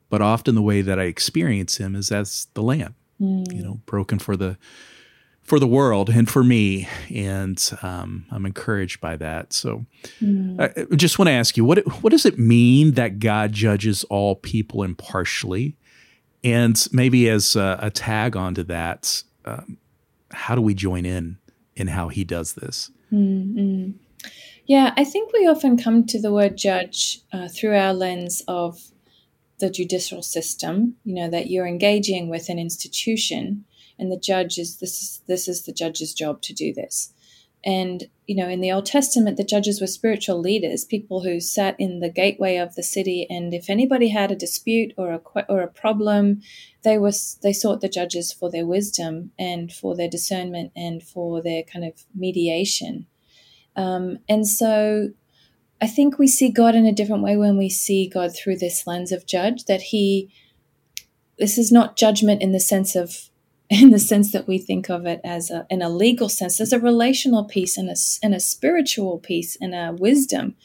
[0.10, 3.45] But often the way that I experience him is as the lamb, mm.
[3.54, 4.58] you know, broken for the
[5.43, 9.54] for the world and for me, and um, I'm encouraged by that.
[9.54, 9.86] So,
[10.19, 10.60] mm.
[10.60, 14.36] I just want to ask you what what does it mean that God judges all
[14.36, 15.77] people impartially,
[16.43, 19.77] and maybe as a, a tag onto that, um,
[20.32, 21.38] how do we join in
[21.75, 22.91] in how he does this.
[23.12, 23.91] Mm-hmm.
[24.65, 28.91] Yeah, I think we often come to the word judge uh, through our lens of
[29.60, 30.95] the judicial system.
[31.03, 33.65] You know that you're engaging with an institution,
[33.97, 35.01] and the judge is this.
[35.01, 37.13] Is, this is the judge's job to do this.
[37.63, 41.76] And, you know, in the Old Testament, the judges were spiritual leaders, people who sat
[41.78, 43.28] in the gateway of the city.
[43.30, 46.41] And if anybody had a dispute or a, or a problem,
[46.84, 51.41] they was they sought the judges for their wisdom and for their discernment and for
[51.41, 53.07] their kind of mediation.
[53.75, 55.11] Um, and so
[55.82, 58.86] I think we see God in a different way when we see God through this
[58.86, 60.32] lens of judge, that he,
[61.39, 63.29] this is not judgment in the sense of
[63.71, 66.57] in the sense that we think of it as a, in a legal sense.
[66.57, 70.57] There's a relational piece and a, and a spiritual piece and a wisdom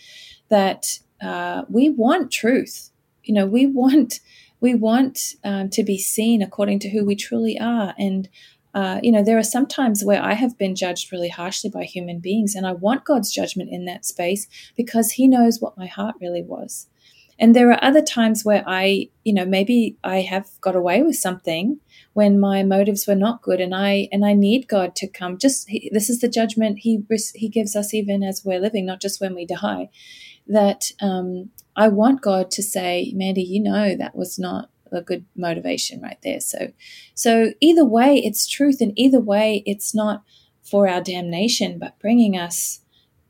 [0.48, 2.90] that uh, we want truth.
[3.22, 4.18] You know, we want
[4.60, 7.94] we want um, to be seen according to who we truly are.
[7.98, 8.28] And
[8.76, 11.84] uh, you know, there are some times where I have been judged really harshly by
[11.84, 14.46] human beings, and I want God's judgment in that space
[14.76, 16.86] because He knows what my heart really was.
[17.38, 21.16] And there are other times where I, you know, maybe I have got away with
[21.16, 21.80] something
[22.12, 25.38] when my motives were not good, and I and I need God to come.
[25.38, 27.02] Just he, this is the judgment He
[27.34, 29.88] He gives us even as we're living, not just when we die.
[30.46, 35.26] That um, I want God to say, Mandy, you know that was not a good
[35.36, 36.40] motivation right there.
[36.40, 36.72] So,
[37.14, 40.22] so either way, it's truth, and either way, it's not
[40.62, 42.80] for our damnation, but bringing us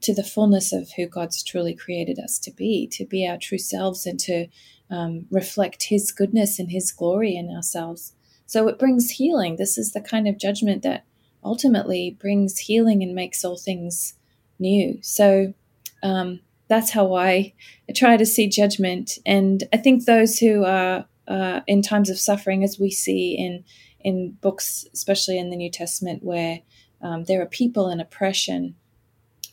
[0.02, 3.58] to the fullness of who God's truly created us to be, to be our true
[3.58, 4.46] selves, and to
[4.90, 8.12] um, reflect His goodness and His glory in ourselves.
[8.46, 9.56] So it brings healing.
[9.56, 11.04] This is the kind of judgment that
[11.42, 14.14] ultimately brings healing and makes all things
[14.58, 14.98] new.
[15.02, 15.54] So
[16.02, 17.54] um, that's how I
[17.94, 19.18] try to see judgment.
[19.24, 23.64] And I think those who are uh, in times of suffering, as we see in
[24.00, 26.60] in books, especially in the New Testament, where
[27.02, 28.76] um, there are people in oppression,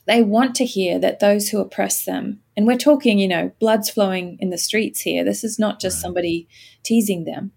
[0.06, 3.90] they want to hear that those who oppress them, and we're talking, you know, blood's
[3.90, 5.24] flowing in the streets here.
[5.24, 6.48] This is not just somebody
[6.82, 7.52] teasing them.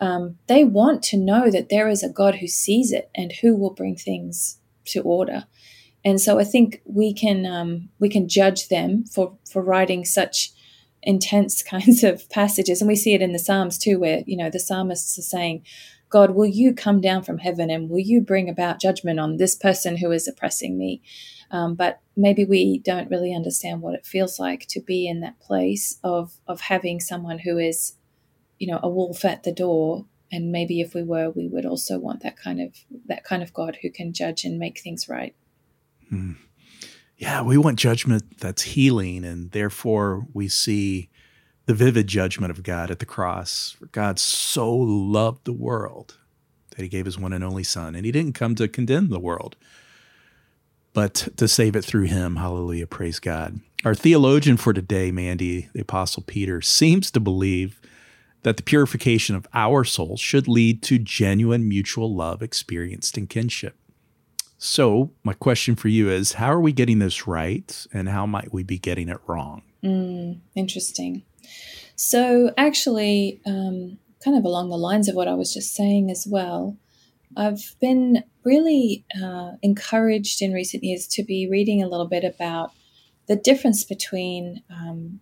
[0.00, 3.56] Um, they want to know that there is a God who sees it and who
[3.56, 5.44] will bring things to order.
[6.04, 10.52] And so I think we can um, we can judge them for for writing such
[11.02, 14.50] intense kinds of passages, and we see it in the Psalms too, where you know
[14.50, 15.64] the psalmists are saying,
[16.10, 19.56] "God, will you come down from heaven and will you bring about judgment on this
[19.56, 21.02] person who is oppressing me?"
[21.50, 25.40] Um, but maybe we don't really understand what it feels like to be in that
[25.40, 27.96] place of of having someone who is,
[28.58, 30.04] you know, a wolf at the door.
[30.32, 32.74] And maybe if we were, we would also want that kind of
[33.06, 35.34] that kind of God who can judge and make things right.
[36.14, 36.36] Mm.
[37.16, 41.08] Yeah, we want judgment that's healing, and therefore we see
[41.66, 43.76] the vivid judgment of God at the cross.
[43.78, 46.18] For God so loved the world
[46.70, 49.20] that he gave his one and only Son, and he didn't come to condemn the
[49.20, 49.56] world,
[50.92, 52.36] but to save it through him.
[52.36, 52.86] Hallelujah.
[52.86, 53.60] Praise God.
[53.84, 57.80] Our theologian for today, Mandy, the Apostle Peter, seems to believe
[58.42, 63.76] that the purification of our souls should lead to genuine mutual love experienced in kinship.
[64.66, 68.50] So, my question for you is how are we getting this right and how might
[68.50, 69.60] we be getting it wrong?
[69.84, 71.22] Mm, interesting.
[71.96, 76.26] So, actually, um, kind of along the lines of what I was just saying as
[76.26, 76.78] well,
[77.36, 82.72] I've been really uh, encouraged in recent years to be reading a little bit about
[83.28, 85.20] the difference between um,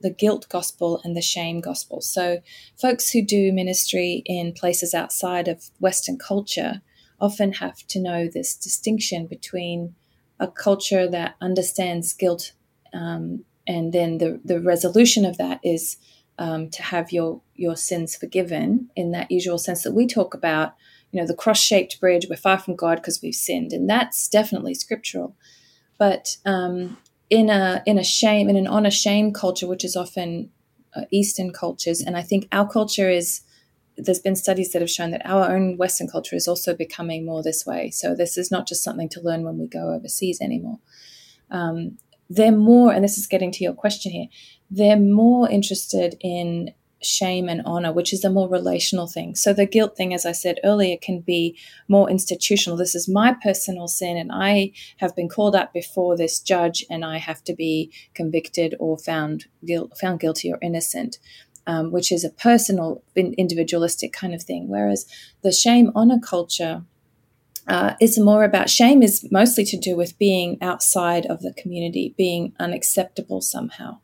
[0.00, 2.00] the guilt gospel and the shame gospel.
[2.00, 2.40] So,
[2.76, 6.82] folks who do ministry in places outside of Western culture
[7.20, 9.94] often have to know this distinction between
[10.38, 12.52] a culture that understands guilt
[12.92, 15.96] um, and then the, the resolution of that is
[16.38, 20.74] um, to have your your sins forgiven in that usual sense that we talk about
[21.12, 24.74] you know the cross-shaped bridge we're far from god because we've sinned and that's definitely
[24.74, 25.36] scriptural.
[25.98, 26.96] But um,
[27.28, 30.50] in a in a shame in an honor shame culture which is often
[30.96, 33.42] uh, eastern cultures and i think our culture is
[34.04, 37.42] there's been studies that have shown that our own Western culture is also becoming more
[37.42, 37.90] this way.
[37.90, 40.78] So this is not just something to learn when we go overseas anymore.
[41.50, 41.98] Um,
[42.28, 44.26] they're more, and this is getting to your question here,
[44.70, 46.72] they're more interested in
[47.02, 49.34] shame and honor, which is a more relational thing.
[49.34, 52.76] So the guilt thing, as I said earlier, can be more institutional.
[52.76, 57.04] This is my personal sin, and I have been called up before this judge, and
[57.04, 61.18] I have to be convicted or found guilt, found guilty or innocent
[61.66, 64.68] um, which is a personal, individualistic kind of thing.
[64.68, 65.06] Whereas
[65.42, 66.84] the shame honor culture
[67.68, 72.14] uh, is more about shame, is mostly to do with being outside of the community,
[72.16, 73.98] being unacceptable somehow.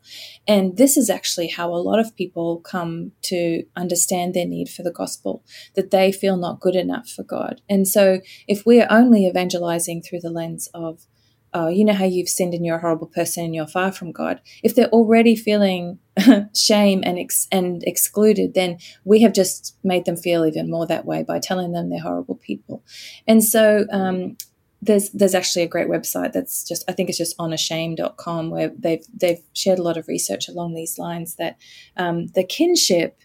[0.47, 4.83] And this is actually how a lot of people come to understand their need for
[4.83, 5.43] the gospel,
[5.75, 7.61] that they feel not good enough for God.
[7.67, 11.05] And so if we're only evangelizing through the lens of
[11.57, 14.11] oh, you know how you've sinned and you're a horrible person and you're far from
[14.11, 14.39] God.
[14.63, 15.97] If they're already feeling
[16.55, 21.05] shame and ex- and excluded, then we have just made them feel even more that
[21.05, 22.83] way by telling them they're horrible people.
[23.27, 24.37] And so um,
[24.81, 29.05] there's there's actually a great website that's just I think it's just honorshame.com where they've
[29.13, 31.57] they've shared a lot of research along these lines that
[31.97, 33.19] um, the kinship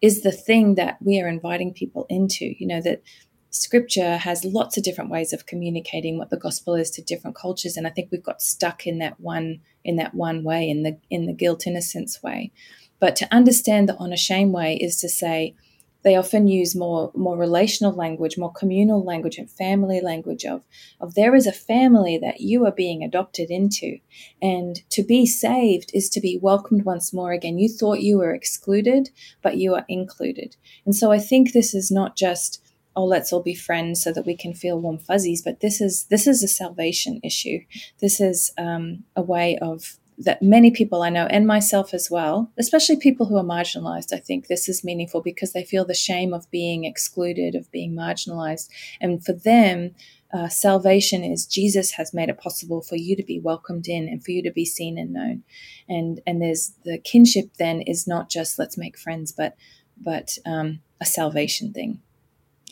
[0.00, 2.54] is the thing that we are inviting people into.
[2.58, 3.02] You know that
[3.50, 7.76] scripture has lots of different ways of communicating what the gospel is to different cultures
[7.76, 10.98] and i think we've got stuck in that one in that one way in the
[11.10, 12.52] in the guilt innocence way.
[13.00, 15.54] But to understand the honor shame way is to say
[16.02, 20.62] they often use more more relational language more communal language and family language of
[21.00, 23.98] of there is a family that you are being adopted into.
[24.42, 27.58] And to be saved is to be welcomed once more again.
[27.58, 29.08] You thought you were excluded
[29.42, 30.56] but you are included.
[30.84, 32.62] And so i think this is not just
[32.98, 36.04] oh let's all be friends so that we can feel warm fuzzies but this is
[36.10, 37.60] this is a salvation issue
[38.00, 42.50] this is um, a way of that many people I know and myself as well,
[42.58, 46.34] especially people who are marginalized, I think this is meaningful because they feel the shame
[46.34, 48.68] of being excluded, of being marginalized.
[49.00, 49.94] And for them,
[50.32, 54.22] uh, salvation is Jesus has made it possible for you to be welcomed in and
[54.22, 55.44] for you to be seen and known.
[55.88, 59.56] And and there's the kinship then is not just let's make friends, but
[59.96, 62.00] but um, a salvation thing.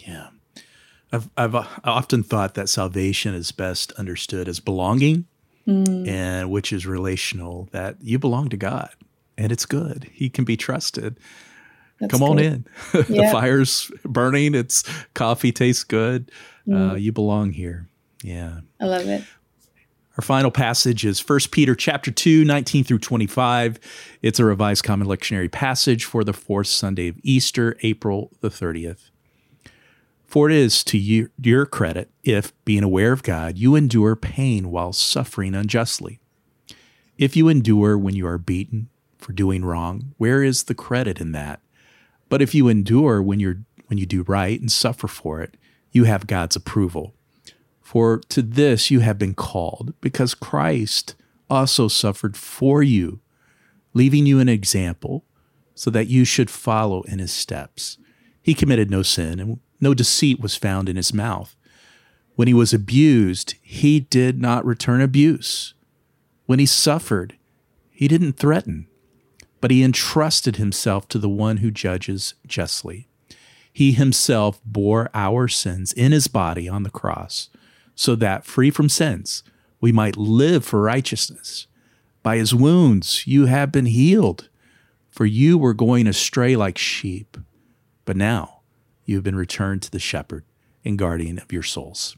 [0.06, 0.28] Yeah.
[1.12, 1.54] I've, I've
[1.84, 5.26] often thought that salvation is best understood as belonging
[5.66, 6.08] mm.
[6.08, 8.90] and which is relational, that you belong to God
[9.38, 10.10] and it's good.
[10.12, 11.18] He can be trusted.
[12.00, 12.66] That's Come on in.
[12.92, 14.54] the fire's burning.
[14.54, 14.84] It's
[15.14, 16.30] coffee tastes good.
[16.68, 16.92] Uh, mm.
[16.92, 17.88] Uh, you belong here.
[18.22, 18.60] Yeah.
[18.80, 19.24] I love it.
[20.18, 23.78] Our final passage is 1 Peter chapter 2, 19 through 25.
[24.22, 29.10] It's a revised common lectionary passage for the fourth Sunday of Easter, April the 30th.
[30.26, 34.92] For it is to your, credit if, being aware of God, you endure pain while
[34.92, 36.18] suffering unjustly.
[37.16, 41.32] If you endure when you are beaten for doing wrong, where is the credit in
[41.32, 41.60] that?
[42.28, 45.56] But if you endure when you're when you do right and suffer for it,
[45.92, 47.14] you have God's approval.
[47.80, 51.14] For to this you have been called, because Christ
[51.48, 53.20] also suffered for you,
[53.94, 55.24] leaving you an example,
[55.76, 57.96] so that you should follow in his steps.
[58.42, 61.56] He committed no sin, and no deceit was found in his mouth.
[62.34, 65.74] When he was abused, he did not return abuse.
[66.46, 67.36] When he suffered,
[67.90, 68.88] he didn't threaten,
[69.60, 73.08] but he entrusted himself to the one who judges justly.
[73.72, 77.50] He himself bore our sins in his body on the cross,
[77.94, 79.42] so that, free from sins,
[79.80, 81.66] we might live for righteousness.
[82.22, 84.48] By his wounds you have been healed,
[85.10, 87.36] for you were going astray like sheep.
[88.04, 88.55] But now,
[89.06, 90.44] you have been returned to the shepherd
[90.84, 92.16] and guardian of your souls.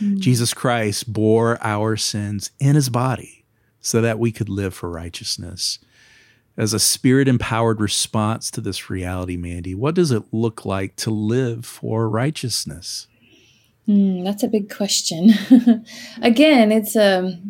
[0.00, 0.18] Mm.
[0.18, 3.44] Jesus Christ bore our sins in his body
[3.80, 5.78] so that we could live for righteousness.
[6.56, 11.10] As a spirit empowered response to this reality, Mandy, what does it look like to
[11.10, 13.06] live for righteousness?
[13.88, 15.30] Mm, that's a big question.
[16.22, 17.40] Again, it's a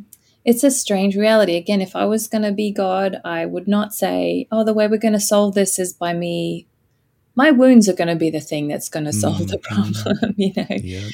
[0.45, 1.57] it's a strange reality.
[1.57, 4.87] Again, if I was going to be God, I would not say, "Oh, the way
[4.87, 6.67] we're going to solve this is by me
[7.41, 9.47] my wounds are going to be the thing that's going to solve mm-hmm.
[9.47, 10.67] the problem, you know.
[10.69, 11.09] Yeah.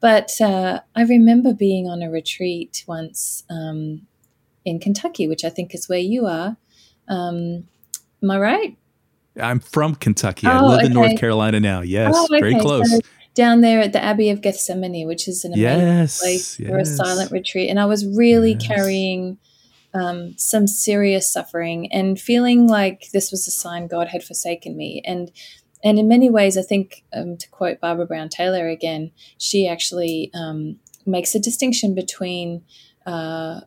[0.00, 4.06] But uh, I remember being on a retreat once um,
[4.64, 6.56] in Kentucky, which I think is where you are.
[7.08, 7.66] Um,
[8.22, 8.76] am I right?
[9.40, 10.46] I'm from Kentucky.
[10.46, 10.86] Oh, I live okay.
[10.86, 11.80] in North Carolina now.
[11.80, 12.40] Yes, oh, okay.
[12.40, 12.88] very close.
[12.88, 13.00] So
[13.34, 16.70] down there at the Abbey of Gethsemani, which is an amazing yes, place yes.
[16.70, 17.70] for a silent retreat.
[17.70, 18.66] And I was really yes.
[18.68, 19.38] carrying
[19.94, 25.02] um, some serious suffering and feeling like this was a sign God had forsaken me.
[25.04, 25.32] And
[25.84, 30.30] and in many ways, I think, um, to quote Barbara Brown Taylor again, she actually
[30.34, 32.64] um, makes a distinction between
[33.06, 33.62] uh,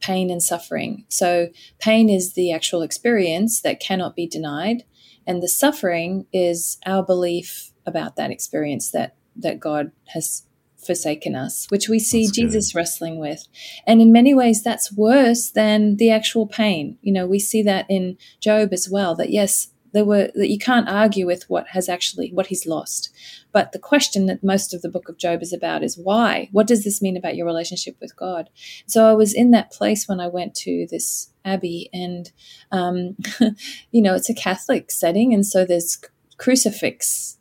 [0.00, 1.04] pain and suffering.
[1.08, 4.84] So, pain is the actual experience that cannot be denied,
[5.26, 10.44] and the suffering is our belief about that experience that that God has
[10.84, 12.78] forsaken us, which we see that's Jesus good.
[12.78, 13.46] wrestling with.
[13.86, 16.98] And in many ways, that's worse than the actual pain.
[17.02, 20.58] You know, we see that in Job as well, that yes, there were that you
[20.58, 23.10] can't argue with what has actually what he's lost.
[23.52, 26.48] But the question that most of the book of job is about is why?
[26.52, 28.50] What does this mean about your relationship with god?
[28.86, 32.30] So i was in that place when i went to this abbey and
[32.70, 33.16] um,
[33.90, 35.98] you know it's a catholic setting and so there's
[36.38, 37.38] crucifix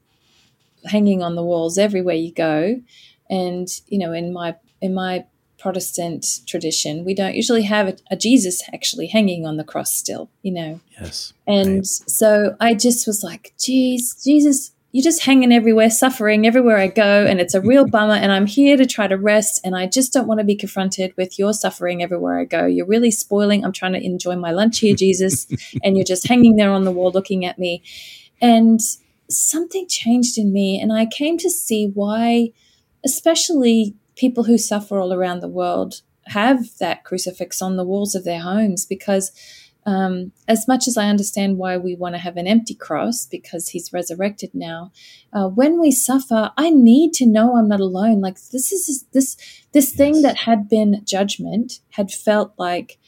[0.86, 2.82] hanging on the walls everywhere you go.
[3.30, 5.26] And you know in my in my
[5.62, 10.28] Protestant tradition, we don't usually have a, a, Jesus actually hanging on the cross still,
[10.41, 10.80] you know.
[10.99, 11.34] Yes.
[11.45, 11.86] And right.
[11.86, 17.28] so I just was like, geez, Jesus, you're just hanging everywhere, suffering everywhere I go.
[17.28, 18.16] And it's a real bummer.
[18.16, 19.62] And I'm here to try to rest.
[19.64, 22.66] And I just don't want to be confronted with your suffering everywhere I go.
[22.66, 23.64] You're really spoiling.
[23.64, 25.45] I'm trying to enjoy my lunch here, Jesus.
[25.84, 27.84] and you're just hanging there on the wall looking at me.
[28.41, 28.80] And
[29.30, 30.82] something changed in me.
[30.82, 32.49] And I came to see why,
[33.05, 38.24] especially people who suffer all around the world have that crucifix on the walls of
[38.24, 39.32] their homes because
[39.88, 43.69] um, as much as I understand why we want to have an empty cross because
[43.69, 44.91] he's resurrected now,
[45.34, 48.22] uh, when we suffer, I need to know I'm not alone.
[48.22, 49.36] Like this is this
[49.72, 52.99] this thing that had been judgment had felt like,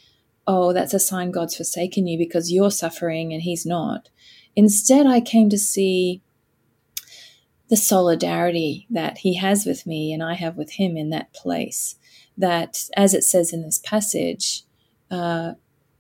[0.48, 4.10] oh, that's a sign God's forsaken you because you're suffering and He's not.
[4.56, 6.24] Instead, I came to see
[7.70, 11.96] the solidarity that he has with me and I have with him in that place.
[12.38, 14.64] That, as it says in this passage,
[15.12, 15.54] uh,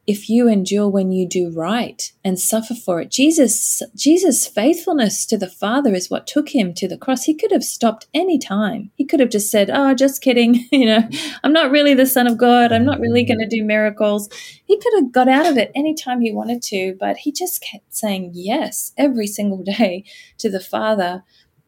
[0.05, 5.37] if you endure when you do right and suffer for it jesus jesus faithfulness to
[5.37, 7.23] the father is what took him to the cross.
[7.23, 8.91] He could have stopped any time.
[8.95, 11.07] He could have just said oh just kidding you know.
[11.43, 12.71] I'm not really the son of god.
[12.71, 14.29] I'm not really going to do miracles.
[14.65, 17.61] He could have got out of it any time he wanted to but he just
[17.61, 20.03] kept saying yes every single day
[20.37, 21.23] to the father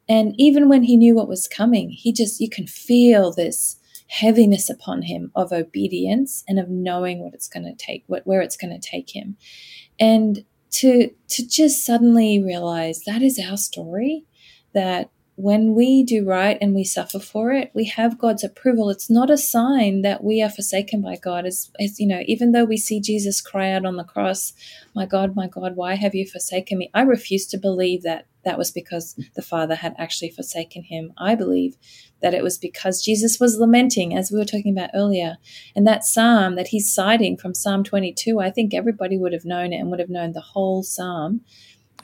[0.07, 3.77] and even when he knew what was coming he just you can feel this
[4.07, 8.41] heaviness upon him of obedience and of knowing what it's going to take, what where
[8.41, 9.37] it's going to take him,
[9.99, 14.25] and to to just suddenly realize that is our story,
[14.73, 18.89] that when we do right and we suffer for it, we have God's approval.
[18.89, 21.45] It's not a sign that we are forsaken by God.
[21.45, 24.53] As, as you know, even though we see Jesus cry out on the cross,
[24.93, 28.57] "My God, my God, why have you forsaken me?" I refuse to believe that that
[28.57, 31.11] was because the Father had actually forsaken him.
[31.17, 31.75] I believe
[32.21, 35.37] that it was because Jesus was lamenting, as we were talking about earlier.
[35.75, 39.73] And that psalm that he's citing from Psalm 22, I think everybody would have known
[39.73, 41.41] it and would have known the whole psalm,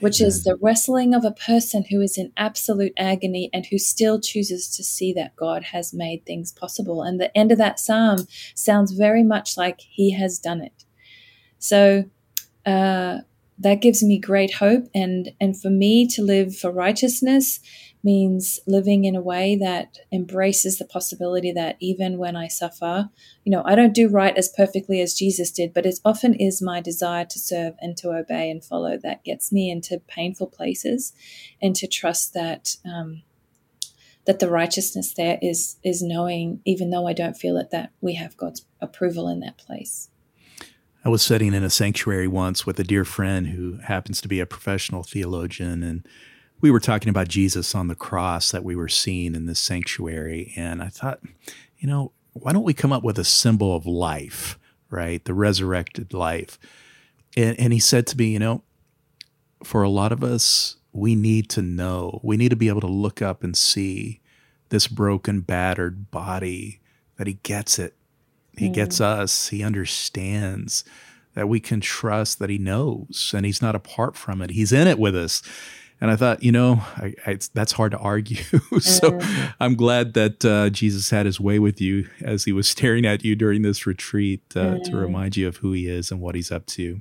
[0.00, 0.28] which Amen.
[0.28, 4.68] is the wrestling of a person who is in absolute agony and who still chooses
[4.76, 7.02] to see that God has made things possible.
[7.02, 10.84] And the end of that psalm sounds very much like he has done it.
[11.58, 12.04] So,
[12.66, 13.18] uh,
[13.58, 17.60] that gives me great hope and and for me to live for righteousness
[18.04, 23.10] means living in a way that embraces the possibility that even when I suffer,
[23.44, 26.60] you know, I don't do right as perfectly as Jesus did, but it often is
[26.60, 31.12] my desire to serve and to obey and follow that gets me into painful places,
[31.60, 33.22] and to trust that um,
[34.24, 38.14] that the righteousness there is is knowing, even though I don't feel it, that we
[38.14, 40.08] have God's approval in that place.
[41.04, 44.38] I was sitting in a sanctuary once with a dear friend who happens to be
[44.38, 46.06] a professional theologian, and
[46.60, 50.52] we were talking about Jesus on the cross that we were seeing in this sanctuary.
[50.56, 51.18] And I thought,
[51.76, 55.24] you know, why don't we come up with a symbol of life, right?
[55.24, 56.56] The resurrected life.
[57.36, 58.62] And, and he said to me, you know,
[59.64, 62.86] for a lot of us, we need to know, we need to be able to
[62.86, 64.20] look up and see
[64.68, 66.80] this broken, battered body
[67.16, 67.96] that he gets it
[68.56, 68.74] he mm.
[68.74, 69.48] gets us.
[69.48, 70.84] He understands
[71.34, 74.50] that we can trust that he knows and he's not apart from it.
[74.50, 75.42] He's in it with us.
[76.00, 78.42] And I thought, you know, I, I, that's hard to argue.
[78.80, 79.54] so mm.
[79.60, 83.24] I'm glad that uh, Jesus had his way with you as he was staring at
[83.24, 84.82] you during this retreat uh, mm.
[84.84, 87.00] to remind you of who he is and what he's up to.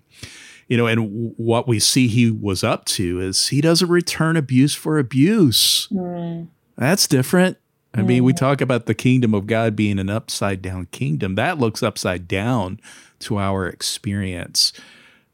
[0.68, 4.38] You know, and w- what we see he was up to is he doesn't return
[4.38, 5.88] abuse for abuse.
[5.88, 6.49] Mm.
[6.78, 7.58] That's different.
[7.93, 11.35] I mean, we talk about the kingdom of God being an upside down kingdom.
[11.35, 12.79] That looks upside down
[13.19, 14.71] to our experience.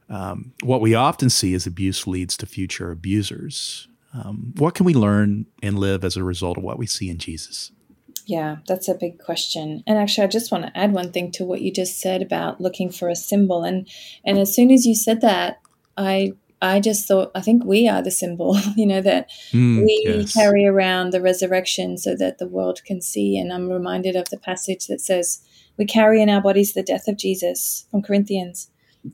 [0.09, 3.87] Um, what we often see is abuse leads to future abusers.
[4.13, 7.17] Um, what can we learn and live as a result of what we see in
[7.17, 7.71] Jesus?
[8.25, 9.83] Yeah, that's a big question.
[9.85, 12.59] And actually, I just want to add one thing to what you just said about
[12.59, 13.63] looking for a symbol.
[13.63, 13.87] And
[14.25, 15.61] and as soon as you said that,
[15.95, 20.03] I I just thought, I think we are the symbol, you know, that mm, we
[20.05, 20.33] yes.
[20.33, 23.37] carry around the resurrection so that the world can see.
[23.37, 25.41] And I'm reminded of the passage that says,
[25.77, 28.71] We carry in our bodies the death of Jesus from Corinthians.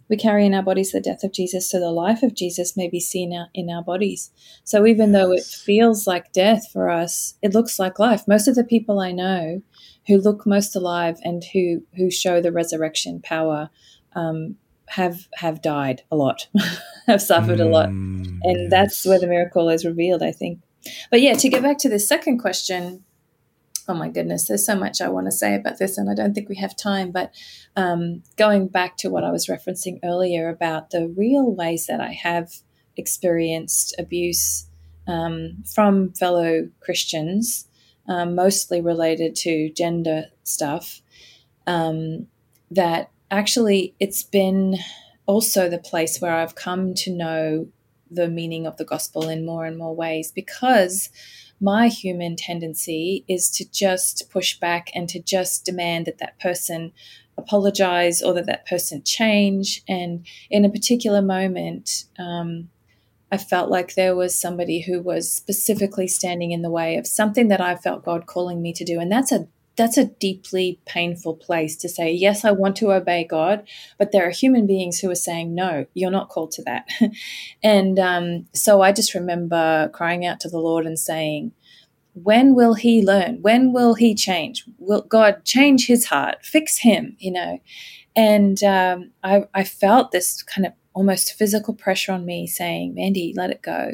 [0.09, 2.89] We carry in our bodies the death of Jesus so the life of Jesus may
[2.89, 4.31] be seen in our bodies.
[4.63, 8.23] So even though it feels like death for us, it looks like life.
[8.27, 9.61] Most of the people I know
[10.07, 13.69] who look most alive and who, who show the resurrection power
[14.15, 14.55] um,
[14.89, 16.47] have have died a lot,
[17.08, 18.70] have suffered mm, a lot, mm, and yes.
[18.70, 20.24] that's where the miracle is revealed.
[20.24, 20.60] I think.
[21.10, 23.04] But yeah, to get back to the second question,
[23.88, 26.34] oh my goodness, there's so much I want to say about this, and I don't
[26.34, 27.12] think we have time.
[27.12, 27.34] But
[27.76, 32.12] um, going back to what I was referencing earlier about the real ways that I
[32.12, 32.51] have
[32.95, 34.68] experienced abuse
[35.08, 37.68] um, from fellow Christians,
[38.08, 41.01] um, mostly related to gender stuff,
[41.68, 42.28] um,
[42.72, 44.78] that actually, it's been
[45.26, 47.67] also the place where I've come to know
[48.09, 51.09] the meaning of the gospel in more and more ways because
[51.59, 56.91] my human tendency is to just push back and to just demand that that person
[57.38, 59.82] apologize or that that person change.
[59.88, 62.69] And in a particular moment, um,
[63.32, 67.47] I felt like there was somebody who was specifically standing in the way of something
[67.47, 68.99] that I felt God calling me to do.
[68.99, 73.24] And that's a that's a deeply painful place to say, yes, I want to obey
[73.24, 73.67] God,
[73.97, 76.88] but there are human beings who are saying, no, you're not called to that.
[77.63, 81.51] and um, so I just remember crying out to the Lord and saying,
[82.13, 83.41] when will he learn?
[83.41, 84.65] When will he change?
[84.78, 87.59] Will God change his heart, fix him, you know?
[88.15, 93.34] And um, I, I felt this kind of almost physical pressure on me saying, Mandy,
[93.36, 93.93] let it go.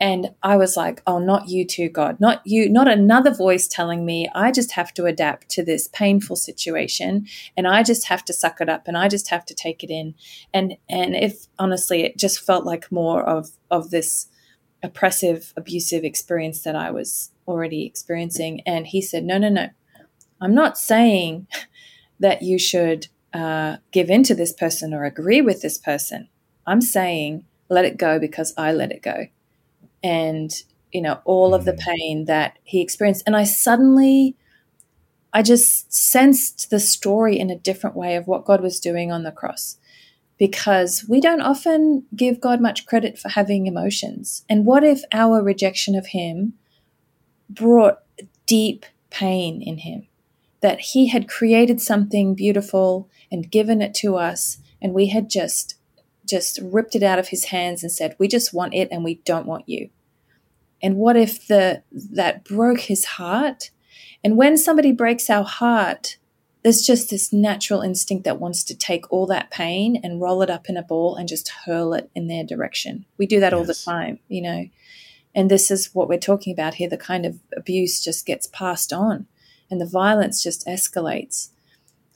[0.00, 4.04] And I was like, oh, not you too, God, not you, not another voice telling
[4.04, 7.26] me I just have to adapt to this painful situation
[7.56, 9.90] and I just have to suck it up and I just have to take it
[9.90, 10.14] in.
[10.54, 14.28] And and if honestly, it just felt like more of of this
[14.84, 18.60] oppressive, abusive experience that I was already experiencing.
[18.64, 19.70] And he said, no, no, no,
[20.40, 21.48] I'm not saying
[22.20, 26.28] that you should uh, give in to this person or agree with this person.
[26.66, 29.26] I'm saying let it go because I let it go
[30.02, 30.52] and
[30.92, 31.78] you know all of the mm.
[31.78, 33.22] pain that he experienced.
[33.26, 34.36] And i suddenly
[35.32, 39.22] i just sensed the story in a different way of what god was doing on
[39.22, 39.78] the cross.
[40.38, 44.44] Because we don't often give god much credit for having emotions.
[44.48, 46.54] And what if our rejection of him
[47.50, 47.98] brought
[48.46, 50.06] deep pain in him?
[50.60, 55.77] That he had created something beautiful and given it to us and we had just
[56.28, 59.16] just ripped it out of his hands and said, "We just want it and we
[59.24, 59.90] don't want you."
[60.82, 63.70] And what if the that broke his heart?
[64.22, 66.18] And when somebody breaks our heart,
[66.62, 70.50] there's just this natural instinct that wants to take all that pain and roll it
[70.50, 73.06] up in a ball and just hurl it in their direction.
[73.16, 73.58] We do that yes.
[73.58, 74.66] all the time, you know.
[75.34, 76.88] And this is what we're talking about here.
[76.88, 79.26] The kind of abuse just gets passed on
[79.70, 81.50] and the violence just escalates.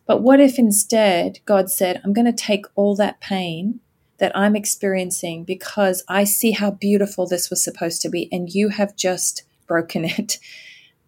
[0.06, 3.80] But what if instead God said, I'm going to take all that pain
[4.23, 8.68] that I'm experiencing because I see how beautiful this was supposed to be, and you
[8.68, 10.39] have just broken it.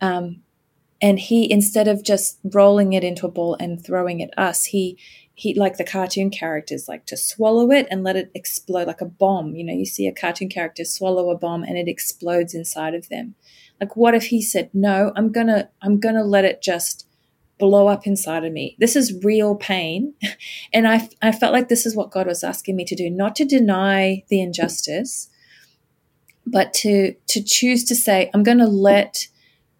[0.00, 0.42] Um,
[1.00, 4.98] and he, instead of just rolling it into a ball and throwing it us, he
[5.32, 9.06] he like the cartoon characters like to swallow it and let it explode like a
[9.06, 9.54] bomb.
[9.54, 13.08] You know, you see a cartoon character swallow a bomb and it explodes inside of
[13.10, 13.36] them.
[13.80, 17.06] Like, what if he said, "No, I'm gonna I'm gonna let it just."
[17.58, 18.76] Blow up inside of me.
[18.78, 20.14] This is real pain.
[20.72, 23.36] And I, I felt like this is what God was asking me to do, not
[23.36, 25.30] to deny the injustice,
[26.46, 29.28] but to, to choose to say, I'm going to let,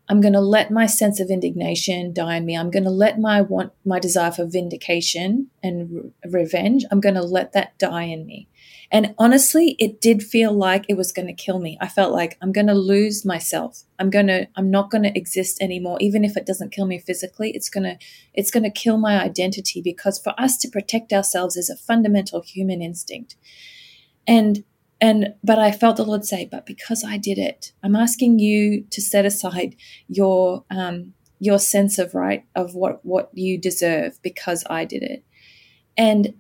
[0.09, 2.57] I'm to let my sense of indignation die in me.
[2.57, 7.17] I'm going to let my want, my desire for vindication and re- revenge, I'm going
[7.17, 8.49] to let that die in me.
[8.95, 11.77] And honestly, it did feel like it was going to kill me.
[11.81, 13.83] I felt like I'm going to lose myself.
[13.99, 17.01] I'm going to I'm not going to exist anymore even if it doesn't kill me
[17.01, 17.51] physically.
[17.57, 17.99] It's going to
[18.35, 22.41] it's going to kill my identity because for us to protect ourselves is a fundamental
[22.41, 23.35] human instinct.
[24.29, 24.63] And
[25.01, 28.85] and but I felt the Lord say, but because I did it, I'm asking you
[28.91, 29.75] to set aside
[30.07, 35.25] your um your sense of right of what what you deserve because I did it.
[35.97, 36.35] And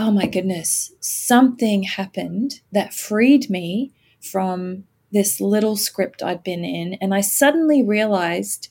[0.00, 6.94] oh my goodness, something happened that freed me from this little script I'd been in.
[7.02, 8.68] And I suddenly realized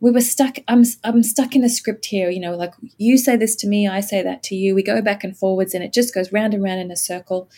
[0.00, 0.58] we were stuck.
[0.66, 3.86] I'm, I'm stuck in a script here, you know, like you say this to me,
[3.86, 4.74] I say that to you.
[4.74, 7.48] We go back and forwards and it just goes round and round in a circle.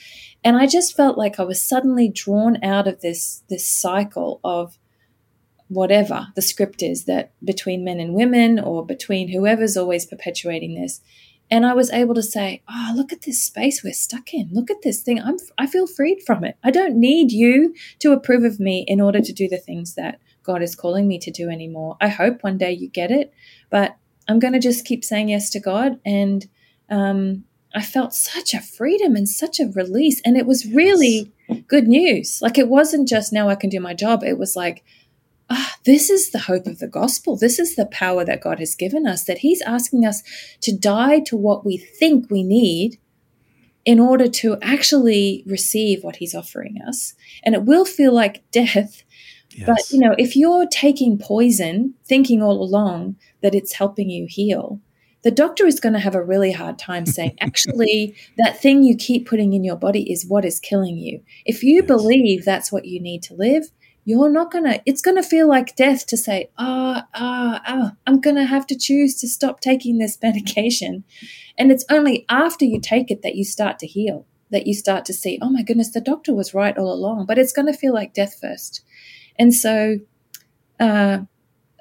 [0.44, 4.76] And I just felt like I was suddenly drawn out of this, this cycle of
[5.68, 11.00] whatever the script is that between men and women or between whoever's always perpetuating this
[11.50, 14.50] and I was able to say, "Oh, look at this space we're stuck in.
[14.52, 15.20] Look at this thing.
[15.20, 16.56] I'm I feel freed from it.
[16.62, 20.20] I don't need you to approve of me in order to do the things that
[20.42, 21.96] God is calling me to do anymore.
[22.00, 23.32] I hope one day you get it,
[23.70, 23.96] but
[24.28, 26.48] I'm going to just keep saying yes to God and
[26.88, 27.44] um,
[27.74, 30.20] I felt such a freedom and such a release.
[30.24, 31.32] And it was really
[31.68, 32.40] good news.
[32.42, 34.22] Like it wasn't just now I can do my job.
[34.24, 34.84] It was like,
[35.50, 37.36] ah, this is the hope of the gospel.
[37.36, 40.22] This is the power that God has given us, that He's asking us
[40.62, 42.98] to die to what we think we need
[43.84, 47.14] in order to actually receive what He's offering us.
[47.42, 49.02] And it will feel like death.
[49.50, 49.66] Yes.
[49.66, 54.80] But, you know, if you're taking poison, thinking all along that it's helping you heal,
[55.22, 58.96] the doctor is going to have a really hard time saying, actually, that thing you
[58.96, 61.22] keep putting in your body is what is killing you.
[61.44, 61.86] If you yes.
[61.86, 63.70] believe that's what you need to live,
[64.04, 68.44] you're not to, it's to feel like death to say, ah, ah, ah, I'm to
[68.44, 71.04] have to choose to stop taking this medication.
[71.58, 75.04] And it's only after you take it that you start to heal, that you start
[75.06, 77.26] to see, oh my goodness, the doctor was right all along.
[77.26, 78.82] But it's to feel like death first.
[79.38, 79.98] And so,
[80.78, 81.20] uh,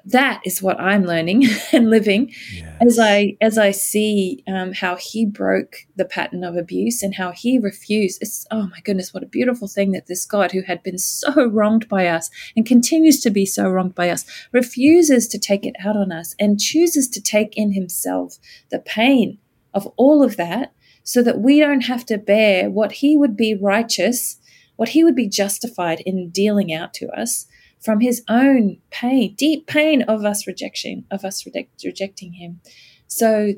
[0.04, 2.76] that is what I'm learning and living yes.
[2.80, 7.32] as I as I see um, how he broke the pattern of abuse and how
[7.32, 8.18] he refused.
[8.20, 11.46] It's oh my goodness, what a beautiful thing that this God who had been so
[11.48, 15.74] wronged by us and continues to be so wronged by us refuses to take it
[15.84, 18.38] out on us and chooses to take in himself
[18.70, 19.38] the pain
[19.74, 20.72] of all of that
[21.02, 24.38] so that we don't have to bear what he would be righteous,
[24.76, 27.46] what he would be justified in dealing out to us
[27.80, 32.60] from his own pain, deep pain of us rejection, of us reject, rejecting him.
[33.06, 33.54] So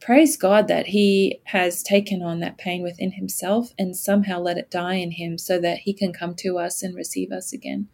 [0.00, 4.70] praise God that he has taken on that pain within himself and somehow let it
[4.70, 7.88] die in him so that he can come to us and receive us again.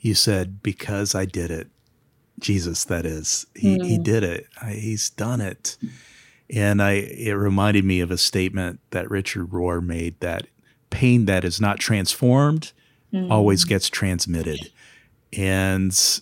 [0.00, 1.68] You said, because I did it.
[2.40, 3.46] Jesus, that is.
[3.54, 3.84] He, mm.
[3.84, 4.46] he did it.
[4.60, 5.76] I, he's done it.
[6.50, 10.46] And I it reminded me of a statement that Richard Rohr made that
[10.88, 12.72] pain that is not transformed
[13.12, 13.30] mm.
[13.30, 14.70] always gets transmitted.
[15.32, 16.20] And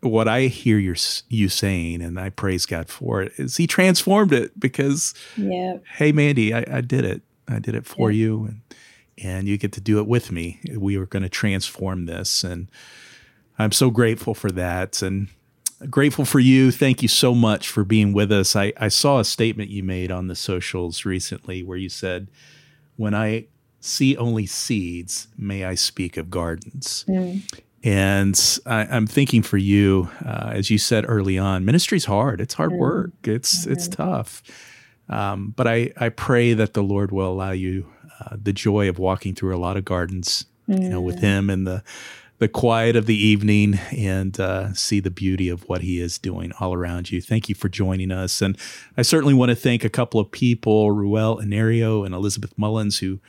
[0.00, 0.94] what I hear you
[1.28, 5.78] you saying, and I praise God for it, is He transformed it because, yeah.
[5.96, 7.22] hey, Mandy, I, I did it.
[7.48, 8.26] I did it for yeah.
[8.26, 8.60] you, and
[9.22, 10.60] and you get to do it with me.
[10.76, 12.68] We are going to transform this, and
[13.58, 15.28] I'm so grateful for that, and
[15.90, 16.70] grateful for you.
[16.70, 18.56] Thank you so much for being with us.
[18.56, 22.28] I, I saw a statement you made on the socials recently where you said,
[22.96, 23.46] "When I
[23.84, 27.42] see only seeds, may I speak of gardens." Mm.
[27.84, 32.40] And I, am thinking for you, uh, as you said early on, ministry's hard.
[32.40, 32.78] It's hard mm.
[32.78, 33.12] work.
[33.24, 33.72] It's mm-hmm.
[33.72, 34.42] it's tough.
[35.08, 37.86] Um, but I I pray that the Lord will allow you
[38.20, 40.82] uh, the joy of walking through a lot of gardens, mm.
[40.82, 41.20] you know, with mm.
[41.20, 41.82] Him and the
[42.38, 46.52] the quiet of the evening and uh, see the beauty of what he is doing
[46.58, 47.20] all around you.
[47.20, 48.42] Thank you for joining us.
[48.42, 48.58] And
[48.96, 53.20] I certainly want to thank a couple of people, Ruel Inario and Elizabeth Mullins, who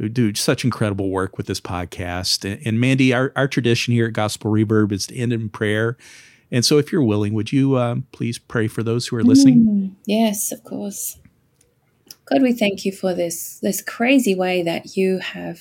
[0.00, 2.50] who do such incredible work with this podcast.
[2.50, 5.98] And, and Mandy, our, our tradition here at Gospel Reverb is to end in prayer.
[6.50, 9.58] And so, if you're willing, would you um, please pray for those who are listening?
[9.58, 11.18] Mm, yes, of course.
[12.24, 15.60] God, we thank you for this this crazy way that you have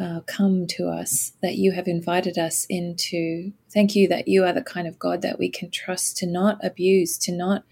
[0.00, 3.52] uh, come to us, that you have invited us into.
[3.74, 6.64] Thank you that you are the kind of God that we can trust to not
[6.64, 7.64] abuse, to not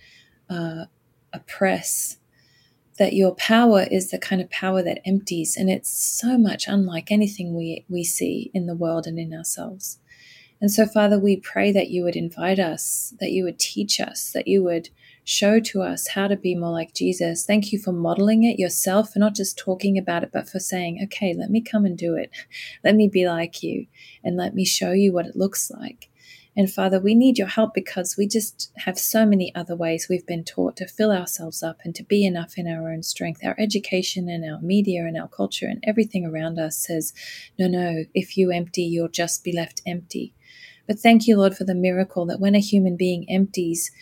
[0.51, 0.87] uh,
[1.33, 2.18] oppress,
[2.99, 7.11] that your power is the kind of power that empties, and it's so much unlike
[7.11, 9.99] anything we, we see in the world and in ourselves.
[10.61, 14.33] And so, Father, we pray that you would invite us, that you would teach us,
[14.33, 14.89] that you would
[15.23, 17.45] show to us how to be more like Jesus.
[17.45, 21.01] Thank you for modeling it yourself, for not just talking about it, but for saying,
[21.05, 22.31] okay, let me come and do it.
[22.83, 23.87] Let me be like you,
[24.25, 26.08] and let me show you what it looks like.
[26.59, 30.27] And Father, we need your help because we just have so many other ways we've
[30.27, 33.45] been taught to fill ourselves up and to be enough in our own strength.
[33.45, 37.15] Our education and our media and our culture and everything around us says,
[37.61, 40.35] no, no, if you empty, you'll just be left empty.
[40.89, 43.93] But thank you, Lord, for the miracle that when a human being empties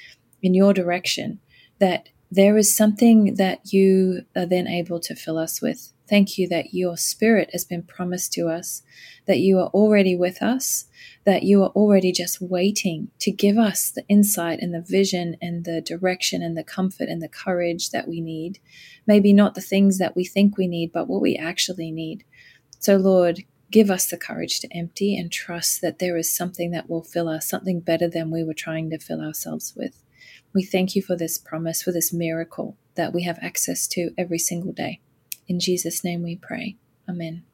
[0.43, 1.41] in your direction,
[1.79, 5.93] that there is something that you are then able to fill us with.
[6.09, 8.83] Thank you that your spirit has been promised to us,
[9.27, 10.87] that you are already with us,
[11.25, 15.65] that you are already just waiting to give us the insight and the vision and
[15.65, 18.61] the direction and the comfort and the courage that we need.
[19.07, 22.25] Maybe not the things that we think we need, but what we actually need.
[22.79, 23.43] So, Lord,
[23.73, 27.29] give us the courage to empty and trust that there is something that will fill
[27.29, 30.05] us, something better than we were trying to fill ourselves with.
[30.55, 34.39] We thank you for this promise, for this miracle that we have access to every
[34.39, 35.01] single day.
[35.49, 36.77] In Jesus' name we pray.
[37.09, 37.45] Amen.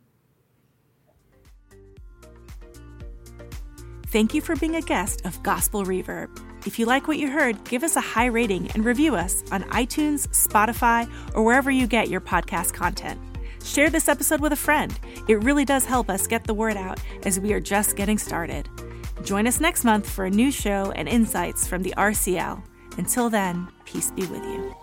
[4.08, 6.28] Thank you for being a guest of Gospel Reverb.
[6.66, 9.62] If you like what you heard, give us a high rating and review us on
[9.64, 13.20] iTunes, Spotify, or wherever you get your podcast content.
[13.64, 14.98] Share this episode with a friend.
[15.28, 18.68] It really does help us get the word out as we are just getting started.
[19.24, 22.62] Join us next month for a new show and insights from the RCL.
[22.98, 24.81] Until then, peace be with you.